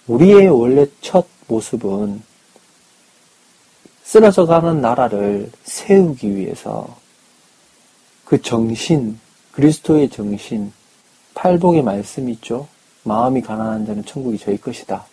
우리의 0.07 0.47
원래 0.47 0.85
첫 1.01 1.25
모습은 1.47 2.21
쓰러져 4.03 4.45
가는 4.45 4.81
나라를 4.81 5.51
세우기 5.63 6.35
위해서 6.35 6.97
그 8.25 8.41
정신, 8.41 9.19
그리스도의 9.51 10.09
정신, 10.09 10.71
팔복의 11.33 11.83
말씀이 11.83 12.31
있죠. 12.33 12.67
마음이 13.03 13.41
가난한 13.41 13.85
자는 13.85 14.05
천국이 14.05 14.37
저희 14.37 14.57
것이다. 14.57 15.05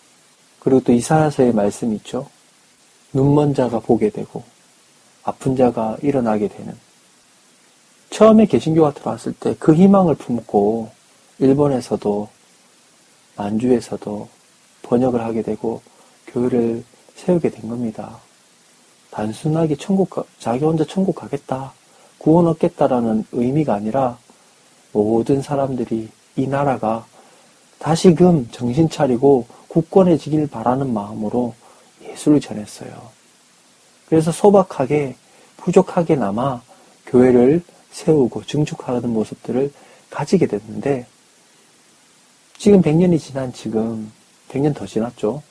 그리고 0.58 0.80
또 0.80 0.92
이사야서의 0.92 1.52
말씀이 1.52 1.96
있죠. 1.96 2.28
눈먼 3.12 3.54
자가 3.54 3.80
보게 3.80 4.10
되고 4.10 4.42
아픈 5.22 5.56
자가 5.56 5.96
일어나게 6.02 6.48
되는. 6.48 6.74
처음에 8.10 8.46
개신교가 8.46 8.94
들어왔을 8.94 9.32
때 9.32 9.54
그 9.58 9.74
희망을 9.74 10.14
품고 10.16 10.90
일본에서도 11.38 12.28
만주에서도 13.36 14.28
번역을 14.82 15.24
하게 15.24 15.42
되고 15.42 15.80
교회를 16.26 16.84
세우게 17.16 17.50
된 17.50 17.68
겁니다. 17.68 18.18
단순하게 19.10 19.76
천국, 19.76 20.10
가, 20.10 20.24
자기 20.38 20.64
혼자 20.64 20.84
천국 20.84 21.14
가겠다, 21.16 21.72
구원 22.18 22.46
얻겠다라는 22.46 23.24
의미가 23.32 23.74
아니라 23.74 24.18
모든 24.92 25.42
사람들이 25.42 26.08
이 26.36 26.46
나라가 26.46 27.06
다시금 27.78 28.48
정신 28.50 28.88
차리고 28.88 29.46
굳건해지길 29.68 30.48
바라는 30.48 30.92
마음으로 30.92 31.54
예수를 32.20 32.40
전했어요. 32.40 33.10
그래서 34.08 34.32
소박하게, 34.32 35.16
부족하게나마 35.56 36.62
교회를 37.06 37.62
세우고 37.90 38.44
증축하는 38.44 39.10
모습들을 39.10 39.72
가지게 40.10 40.46
됐는데, 40.46 41.06
지금 42.58 42.82
100년이 42.82 43.18
지난 43.18 43.52
지금, 43.52 44.12
100년 44.48 44.74
더 44.74 44.86
지났죠? 44.86 45.42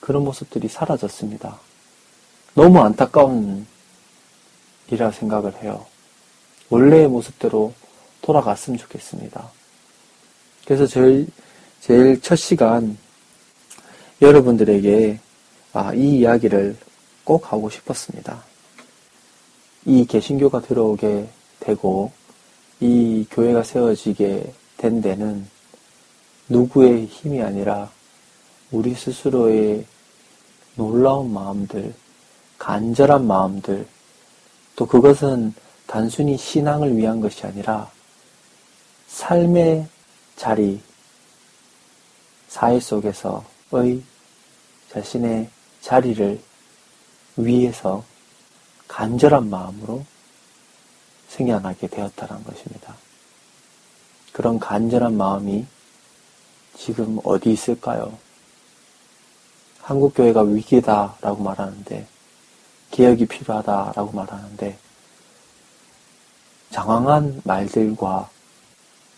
그런 0.00 0.24
모습들이 0.24 0.68
사라졌습니다. 0.68 1.58
너무 2.54 2.80
안타까운 2.80 3.66
이라 4.90 5.10
생각을 5.10 5.62
해요. 5.62 5.86
원래의 6.68 7.08
모습대로 7.08 7.74
돌아갔으면 8.22 8.78
좋겠습니다. 8.78 9.50
그래서 10.64 10.86
제일, 10.86 11.28
제일 11.80 12.20
첫 12.20 12.36
시간 12.36 12.96
여러분들에게 14.22 15.20
아, 15.72 15.92
이 15.92 16.18
이야기를 16.18 16.76
꼭 17.24 17.52
하고 17.52 17.68
싶었습니다. 17.68 18.42
이 19.84 20.06
개신교가 20.06 20.62
들어오게 20.62 21.28
되고 21.60 22.12
이 22.80 23.26
교회가 23.30 23.62
세워지게 23.62 24.52
된 24.78 25.00
데는 25.00 25.46
누구의 26.48 27.06
힘이 27.06 27.42
아니라 27.42 27.90
우리 28.70 28.94
스스로의 28.94 29.84
놀라운 30.76 31.32
마음들, 31.32 31.94
간절한 32.58 33.26
마음들, 33.26 33.86
또 34.76 34.86
그것은 34.86 35.54
단순히 35.86 36.36
신앙을 36.36 36.96
위한 36.96 37.20
것이 37.20 37.46
아니라 37.46 37.90
삶의 39.08 39.86
자리, 40.36 40.80
사회 42.48 42.80
속에서 42.80 43.44
의 43.84 44.02
자신의 44.90 45.50
자리를 45.80 46.40
위해서 47.36 48.04
간절한 48.88 49.50
마음으로 49.50 50.04
생겨나게 51.28 51.88
되었다는 51.88 52.44
것입니다. 52.44 52.94
그런 54.32 54.58
간절한 54.58 55.16
마음이 55.16 55.66
지금 56.76 57.18
어디 57.24 57.52
있을까요? 57.52 58.18
한국교회가 59.80 60.42
위기다라고 60.42 61.42
말하는데, 61.42 62.06
개혁이 62.90 63.26
필요하다라고 63.26 64.12
말하는데, 64.12 64.78
장황한 66.70 67.42
말들과 67.44 68.28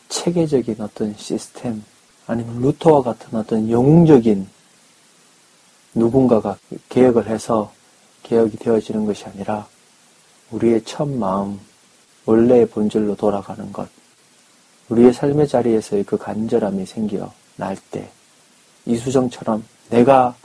체계적인 0.08 0.80
어떤 0.80 1.16
시스템, 1.16 1.82
아니면 2.28 2.60
루터와 2.60 3.02
같은 3.02 3.36
어떤 3.38 3.70
영웅적인 3.70 4.46
누군가가 5.94 6.58
개혁을 6.90 7.26
해서 7.26 7.72
개혁이 8.22 8.58
되어지는 8.58 9.06
것이 9.06 9.24
아니라 9.24 9.66
우리의 10.50 10.84
첫 10.84 11.08
마음, 11.08 11.58
원래의 12.26 12.68
본질로 12.68 13.16
돌아가는 13.16 13.72
것, 13.72 13.88
우리의 14.90 15.14
삶의 15.14 15.48
자리에서의 15.48 16.04
그 16.04 16.18
간절함이 16.18 16.84
생겨 16.84 17.32
날 17.56 17.76
때, 17.90 18.10
이수정처럼 18.84 19.64
내가 19.88 20.36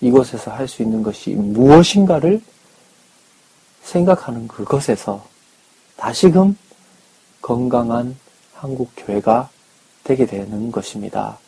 이곳에서 0.00 0.50
할 0.50 0.66
수 0.66 0.82
있는 0.82 1.02
것이 1.02 1.34
무엇인가를 1.34 2.42
생각하는 3.82 4.48
그것에서 4.48 5.24
다시금 5.96 6.56
건강한 7.42 8.16
한국 8.54 8.90
교회가 8.96 9.50
되게 10.04 10.26
되는 10.26 10.72
것입니다. 10.72 11.38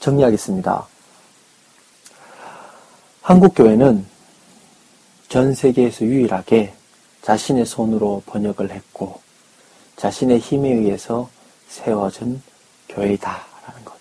정리하겠습니다. 0.00 0.86
한국 3.22 3.54
교회는 3.54 4.06
전 5.28 5.54
세계에서 5.54 6.04
유일하게 6.04 6.74
자신의 7.22 7.66
손으로 7.66 8.22
번역을 8.26 8.70
했고 8.70 9.20
자신의 9.96 10.38
힘에 10.38 10.68
의해서 10.68 11.30
세워진 11.68 12.42
교회이다라는 12.88 13.84
것. 13.84 13.94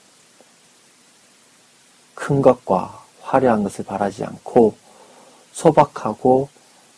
큰 2.14 2.42
것과 2.42 3.04
화려한 3.22 3.64
것을 3.64 3.86
바라지 3.86 4.24
않고 4.24 4.76
소박하고 5.54 6.50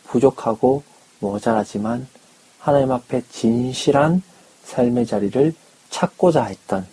부족하고 0.06 0.84
모자라지만 1.20 2.08
하나님 2.60 2.92
앞에 2.92 3.22
진실한 3.30 4.24
삶의 4.64 5.06
자리를 5.06 5.54
찾고자 5.90 6.46
했던 6.46 6.88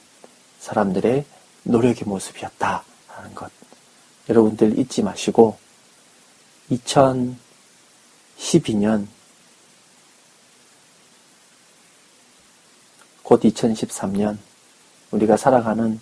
사람들의 0.60 1.24
노력의 1.64 2.04
모습이었다라는 2.06 3.34
것. 3.34 3.50
여러분들 4.28 4.78
잊지 4.78 5.02
마시고 5.02 5.58
2012년 6.70 9.06
곧 13.22 13.42
2013년 13.42 14.38
우리가 15.10 15.36
살아가는 15.36 16.00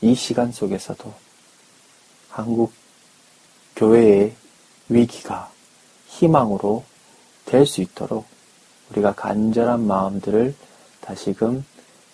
이 0.00 0.14
시간 0.14 0.52
속에서도 0.52 1.12
한국 2.28 2.72
교회의 3.76 4.34
위기가 4.88 5.50
희망으로 6.08 6.84
될 7.44 7.66
수 7.66 7.82
있도록 7.82 8.26
우리가 8.90 9.14
간절한 9.14 9.86
마음들을 9.86 10.54
다시금 11.00 11.64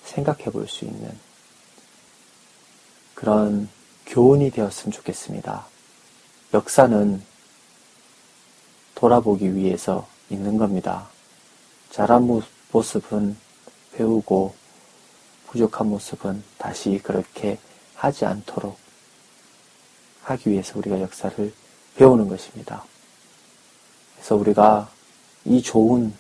생각해 0.09 0.45
볼 0.45 0.67
수 0.69 0.85
있는 0.85 1.17
그런 3.15 3.69
교훈이 4.07 4.51
되었으면 4.51 4.93
좋겠습니다. 4.93 5.67
역사는 6.55 7.23
돌아보기 8.95 9.55
위해서 9.55 10.09
있는 10.31 10.57
겁니다. 10.57 11.09
잘한 11.91 12.29
모습은 12.73 13.37
배우고 13.93 14.55
부족한 15.49 15.89
모습은 15.89 16.43
다시 16.59 17.01
그렇게 17.03 17.59
하지 17.95 18.25
않도록 18.25 18.79
하기 20.23 20.51
위해서 20.51 20.79
우리가 20.79 21.01
역사를 21.01 21.53
배우는 21.97 22.29
것입니다. 22.29 22.85
그래서 24.15 24.37
우리가 24.37 24.91
이 25.45 25.63
좋은 25.63 26.15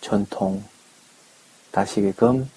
전통 0.00 0.64
다시금 1.70 2.50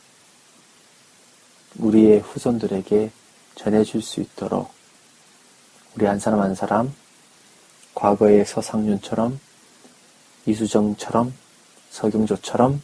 우리의 1.80 2.20
후손들에게 2.20 3.12
전해줄 3.56 4.02
수 4.02 4.22
있도록 4.22 4.72
우리 5.96 6.06
한 6.06 6.20
사람 6.20 6.42
한 6.42 6.56
사람 6.56 6.94
과거의 7.96 8.46
서상윤처럼 8.46 9.40
이수정처럼 10.46 11.34
서경조처럼 11.90 12.82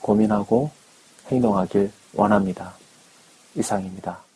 고민하고 0.00 0.70
행동하길 1.28 1.92
원합니다. 2.14 2.74
이상입니다. 3.54 4.29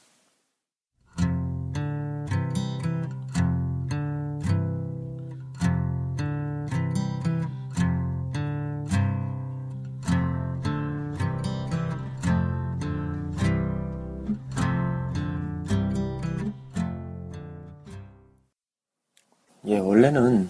원래는 20.04 20.48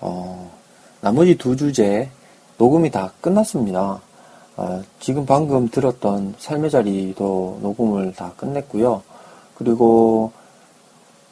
어, 0.00 0.50
나머지 1.02 1.36
두 1.36 1.56
주제 1.56 2.10
녹음이 2.56 2.90
다 2.90 3.12
끝났습니다. 3.20 4.00
어, 4.56 4.82
지금 4.98 5.26
방금 5.26 5.68
들었던 5.68 6.34
삶의 6.38 6.70
자리도 6.70 7.58
녹음을 7.60 8.14
다 8.14 8.32
끝냈고요. 8.36 9.02
그리고 9.56 10.32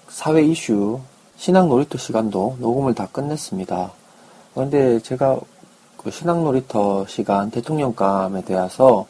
사회 0.08 0.42
이슈 0.42 1.00
신앙 1.36 1.68
놀이터 1.68 1.96
시간도 1.96 2.58
녹음을 2.60 2.94
다 2.94 3.08
끝냈습니다. 3.10 3.90
그런데 4.54 5.00
제가 5.00 5.40
그 5.96 6.10
신앙 6.10 6.44
놀이터 6.44 7.06
시간 7.06 7.50
대통령감에 7.50 8.42
대해서 8.42 9.06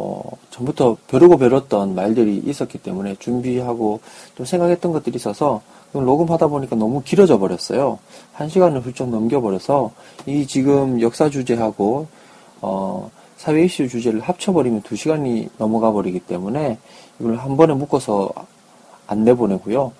어, 0.00 0.22
전부터 0.50 0.96
벼르고 1.08 1.38
벼렸던 1.38 1.96
말들이 1.96 2.40
있었기 2.46 2.78
때문에 2.78 3.16
준비하고 3.16 3.98
좀 4.36 4.46
생각했던 4.46 4.92
것들이 4.92 5.16
있어서 5.16 5.60
녹음하다 5.92 6.46
보니까 6.46 6.76
너무 6.76 7.02
길어져 7.02 7.36
버렸어요. 7.40 7.98
한 8.32 8.48
시간을 8.48 8.82
훌쩍 8.82 9.08
넘겨버려서 9.08 9.90
이 10.26 10.46
지금 10.46 11.00
역사 11.00 11.28
주제하고 11.28 12.06
어, 12.60 13.10
사회 13.36 13.64
이슈 13.64 13.88
주제를 13.88 14.20
합쳐버리면 14.20 14.82
두 14.82 14.94
시간이 14.94 15.48
넘어가 15.58 15.90
버리기 15.90 16.20
때문에 16.20 16.78
이걸 17.18 17.36
한 17.36 17.56
번에 17.56 17.74
묶어서 17.74 18.30
안 19.08 19.24
내보내고요. 19.24 19.92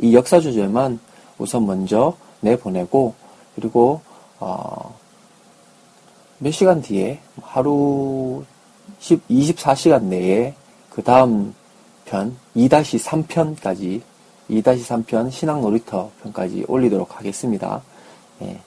이 0.00 0.16
역사 0.16 0.40
주제만 0.40 0.98
우선 1.38 1.64
먼저 1.64 2.16
내보내고 2.40 3.14
그리고 3.54 4.00
어, 4.40 4.96
몇 6.38 6.50
시간 6.50 6.82
뒤에 6.82 7.20
하루 7.40 8.42
10, 9.00 9.28
24시간 9.28 10.04
내에 10.04 10.54
그 10.90 11.02
다음 11.02 11.54
편 12.04 12.36
2-3편까지 12.56 14.02
2-3편 14.50 15.30
신앙 15.30 15.60
놀이터 15.60 16.10
편까지 16.22 16.64
올리도록 16.68 17.18
하겠습니다. 17.18 17.82
예, 18.42 18.60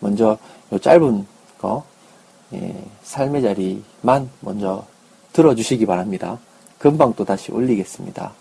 먼저 0.00 0.38
요 0.72 0.78
짧은 0.78 1.26
거 1.58 1.84
예, 2.52 2.74
삶의 3.02 3.42
자리만 3.42 4.30
먼저 4.40 4.84
들어주시기 5.32 5.86
바랍니다. 5.86 6.38
금방 6.78 7.14
또 7.14 7.24
다시 7.24 7.50
올리겠습니다. 7.50 8.32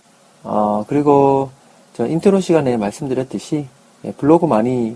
어, 0.43 0.85
그리고 0.87 1.49
저 1.93 2.07
인트로 2.07 2.41
시간에 2.41 2.77
말씀드렸듯이 2.77 3.67
예, 4.05 4.11
블로그 4.11 4.45
많이 4.45 4.95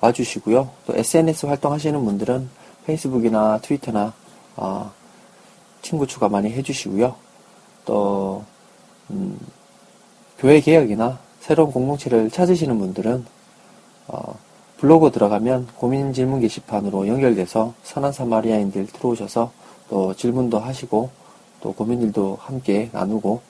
와주시고요. 0.00 0.68
또 0.86 0.96
SNS 0.96 1.46
활동하시는 1.46 2.04
분들은 2.04 2.48
페이스북이나 2.86 3.58
트위터나 3.62 4.12
어, 4.56 4.92
친구 5.82 6.06
추가 6.06 6.28
많이 6.28 6.50
해주시고요. 6.50 7.14
또 7.84 8.44
음, 9.10 9.38
교회 10.38 10.60
개혁이나 10.60 11.18
새로운 11.40 11.72
공동체를 11.72 12.30
찾으시는 12.30 12.78
분들은 12.78 13.24
어, 14.08 14.38
블로그 14.78 15.10
들어가면 15.10 15.68
고민 15.76 16.12
질문 16.12 16.40
게시판으로 16.40 17.08
연결돼서 17.08 17.74
선한 17.82 18.12
사마리아인들 18.12 18.86
들어오셔서 18.86 19.50
또 19.90 20.14
질문도 20.14 20.58
하시고 20.58 21.10
또 21.60 21.72
고민들도 21.72 22.38
함께 22.40 22.88
나누고 22.92 23.40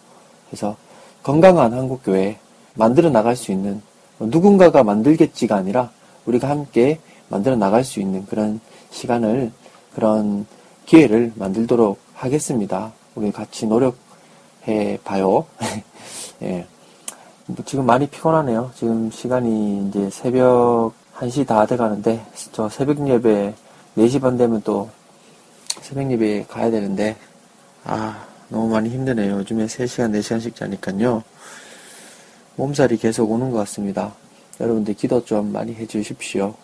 해서 0.53 0.77
건강한 1.23 1.75
한국교회 1.75 2.39
만들어 2.75 3.11
나갈 3.11 3.37
수 3.37 3.53
있는 3.53 3.83
누군가가 4.19 4.83
만들겠지가 4.83 5.57
아니라 5.57 5.91
우리가 6.25 6.49
함께 6.49 7.01
만들어 7.29 7.57
나갈 7.57 7.85
수 7.85 8.01
있는 8.01 8.25
그런 8.27 8.61
시간을 8.91 9.53
그런 9.95 10.47
기회를 10.87 11.33
만들도록 11.37 11.99
하겠습니다. 12.19 12.93
우리 13.15 13.31
같이 13.31 13.67
노력해 13.67 14.99
봐요. 15.05 15.47
예. 16.43 16.67
뭐 17.47 17.65
지금 17.65 17.87
많이 17.87 18.07
피곤하네요. 18.07 18.73
지금 18.75 19.11
시간이 19.11 19.89
이제 19.89 20.11
새벽 20.11 20.93
1시 21.17 21.47
다 21.47 21.65
돼가는데, 21.67 22.25
저 22.53 22.69
새벽 22.69 23.09
예배 23.09 23.55
4시 23.97 24.21
반 24.21 24.37
되면 24.37 24.61
또 24.63 24.91
새벽 25.81 26.11
예배 26.11 26.47
가야 26.49 26.71
되는데, 26.71 27.17
아, 27.85 28.27
너무 28.49 28.69
많이 28.69 28.91
힘드네요. 28.91 29.37
요즘에 29.39 29.67
3시간, 29.67 30.13
4시간씩 30.19 30.55
자니까요. 30.55 31.23
몸살이 32.57 32.99
계속 32.99 33.31
오는 33.31 33.51
것 33.51 33.59
같습니다. 33.59 34.13
여러분들 34.61 34.95
기도 34.95 35.25
좀 35.25 35.53
많이 35.53 35.75
해 35.75 35.87
주십시오. 35.87 36.55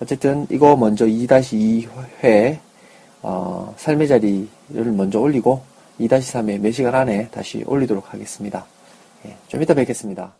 어쨌든 0.00 0.46
이거 0.50 0.76
먼저 0.76 1.06
2-2회 1.06 2.58
어, 3.22 3.74
삶의 3.76 4.08
자리를 4.08 4.84
먼저 4.96 5.20
올리고 5.20 5.62
2-3회 6.00 6.58
몇 6.60 6.72
시간 6.72 6.94
안에 6.94 7.28
다시 7.28 7.64
올리도록 7.66 8.12
하겠습니다. 8.12 8.66
예, 9.26 9.36
좀 9.48 9.62
이따 9.62 9.74
뵙겠습니다. 9.74 10.32